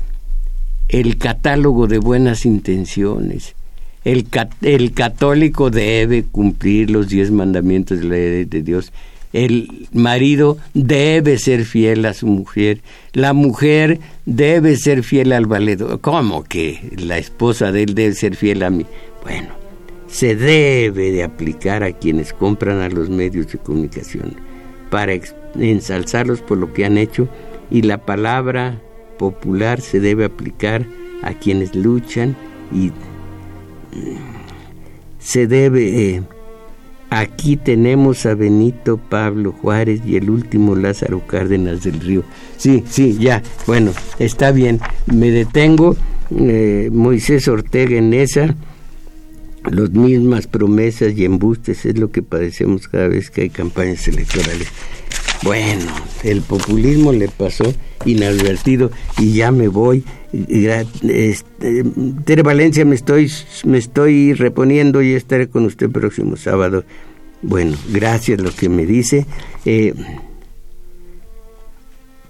[0.88, 3.56] el catálogo de buenas intenciones.
[4.04, 4.28] El,
[4.62, 8.91] el, católico debe cumplir los diez mandamientos de la ley de Dios.
[9.34, 12.82] El marido debe ser fiel a su mujer.
[13.14, 16.02] La mujer debe ser fiel al valedor.
[16.02, 18.86] ¿Cómo que la esposa de él debe ser fiel a mí?
[19.24, 19.49] Bueno,
[20.08, 24.36] se debe de aplicar a quienes compran a los medios de comunicación
[24.89, 25.14] para
[25.58, 27.30] ensalzarlos por lo que han hecho
[27.72, 28.80] y la palabra
[29.18, 30.86] popular se debe aplicar
[31.24, 32.36] a quienes luchan
[32.74, 32.91] y
[35.20, 36.24] se debe eh,
[37.10, 42.24] aquí tenemos a Benito Pablo Juárez y el último Lázaro Cárdenas del Río.
[42.58, 44.80] Sí sí ya bueno está bien.
[45.06, 45.96] Me detengo
[46.38, 48.56] eh, Moisés Ortega en esa.
[49.70, 54.68] Las mismas promesas y embustes es lo que padecemos cada vez que hay campañas electorales.
[55.44, 55.86] Bueno,
[56.24, 57.74] el populismo le pasó
[58.06, 60.04] inadvertido y ya me voy.
[60.34, 61.84] Este,
[62.26, 63.32] Tere Valencia, me estoy,
[63.66, 66.84] me estoy reponiendo y estaré con usted el próximo sábado.
[67.42, 69.26] Bueno, gracias lo que me dice.
[69.66, 69.94] Eh,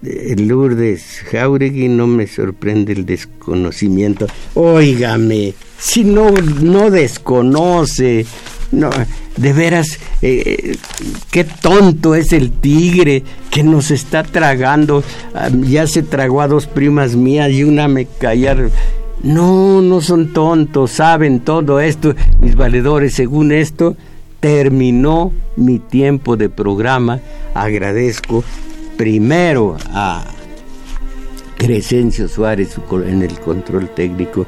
[0.02, 4.26] Lourdes Jauregui no me sorprende el desconocimiento.
[4.54, 8.26] Óigame, si no, no desconoce,
[8.72, 8.88] no,
[9.36, 10.76] de veras, eh,
[11.30, 15.04] qué tonto es el tigre que nos está tragando.
[15.60, 18.56] Ya se tragó a dos primas mías y una me caía.
[19.22, 23.12] No, no son tontos, saben todo esto, mis valedores.
[23.12, 23.94] Según esto,
[24.40, 27.20] terminó mi tiempo de programa.
[27.54, 28.42] Agradezco
[28.96, 30.24] primero a
[31.58, 34.46] Crescencio Suárez en el control técnico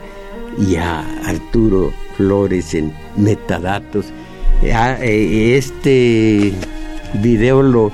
[0.58, 4.06] y a Arturo Flores en metadatos.
[4.72, 6.52] Ah, eh, este
[7.14, 7.92] video lo,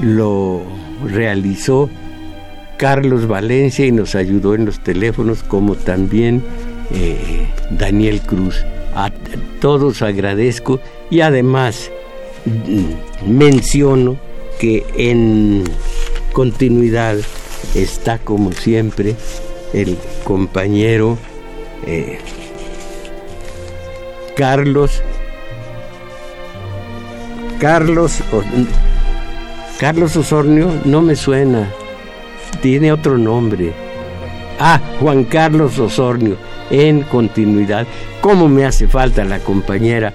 [0.00, 0.62] lo
[1.06, 1.90] realizó
[2.76, 6.42] Carlos Valencia y nos ayudó en los teléfonos, como también
[6.92, 8.64] eh, Daniel Cruz.
[8.94, 9.10] A
[9.60, 11.90] todos agradezco y además
[12.44, 14.16] mm, menciono
[14.60, 15.64] que en
[16.32, 17.16] continuidad
[17.74, 19.16] está como siempre
[19.72, 21.18] el compañero
[21.86, 22.18] eh,
[24.36, 25.00] Carlos.
[27.60, 28.20] Carlos
[29.78, 31.70] Carlos Osornio no me suena.
[32.60, 33.72] Tiene otro nombre.
[34.58, 36.36] Ah Juan Carlos Osornio
[36.70, 37.86] en continuidad.
[38.20, 40.12] Cómo me hace falta la compañera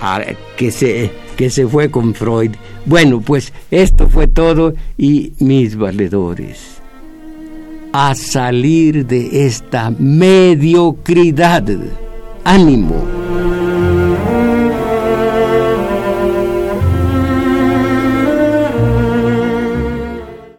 [0.00, 0.20] ah,
[0.56, 2.52] que se que se fue con Freud.
[2.86, 6.80] Bueno pues esto fue todo y mis valedores.
[7.92, 11.64] A salir de esta mediocridad.
[12.44, 13.19] Ánimo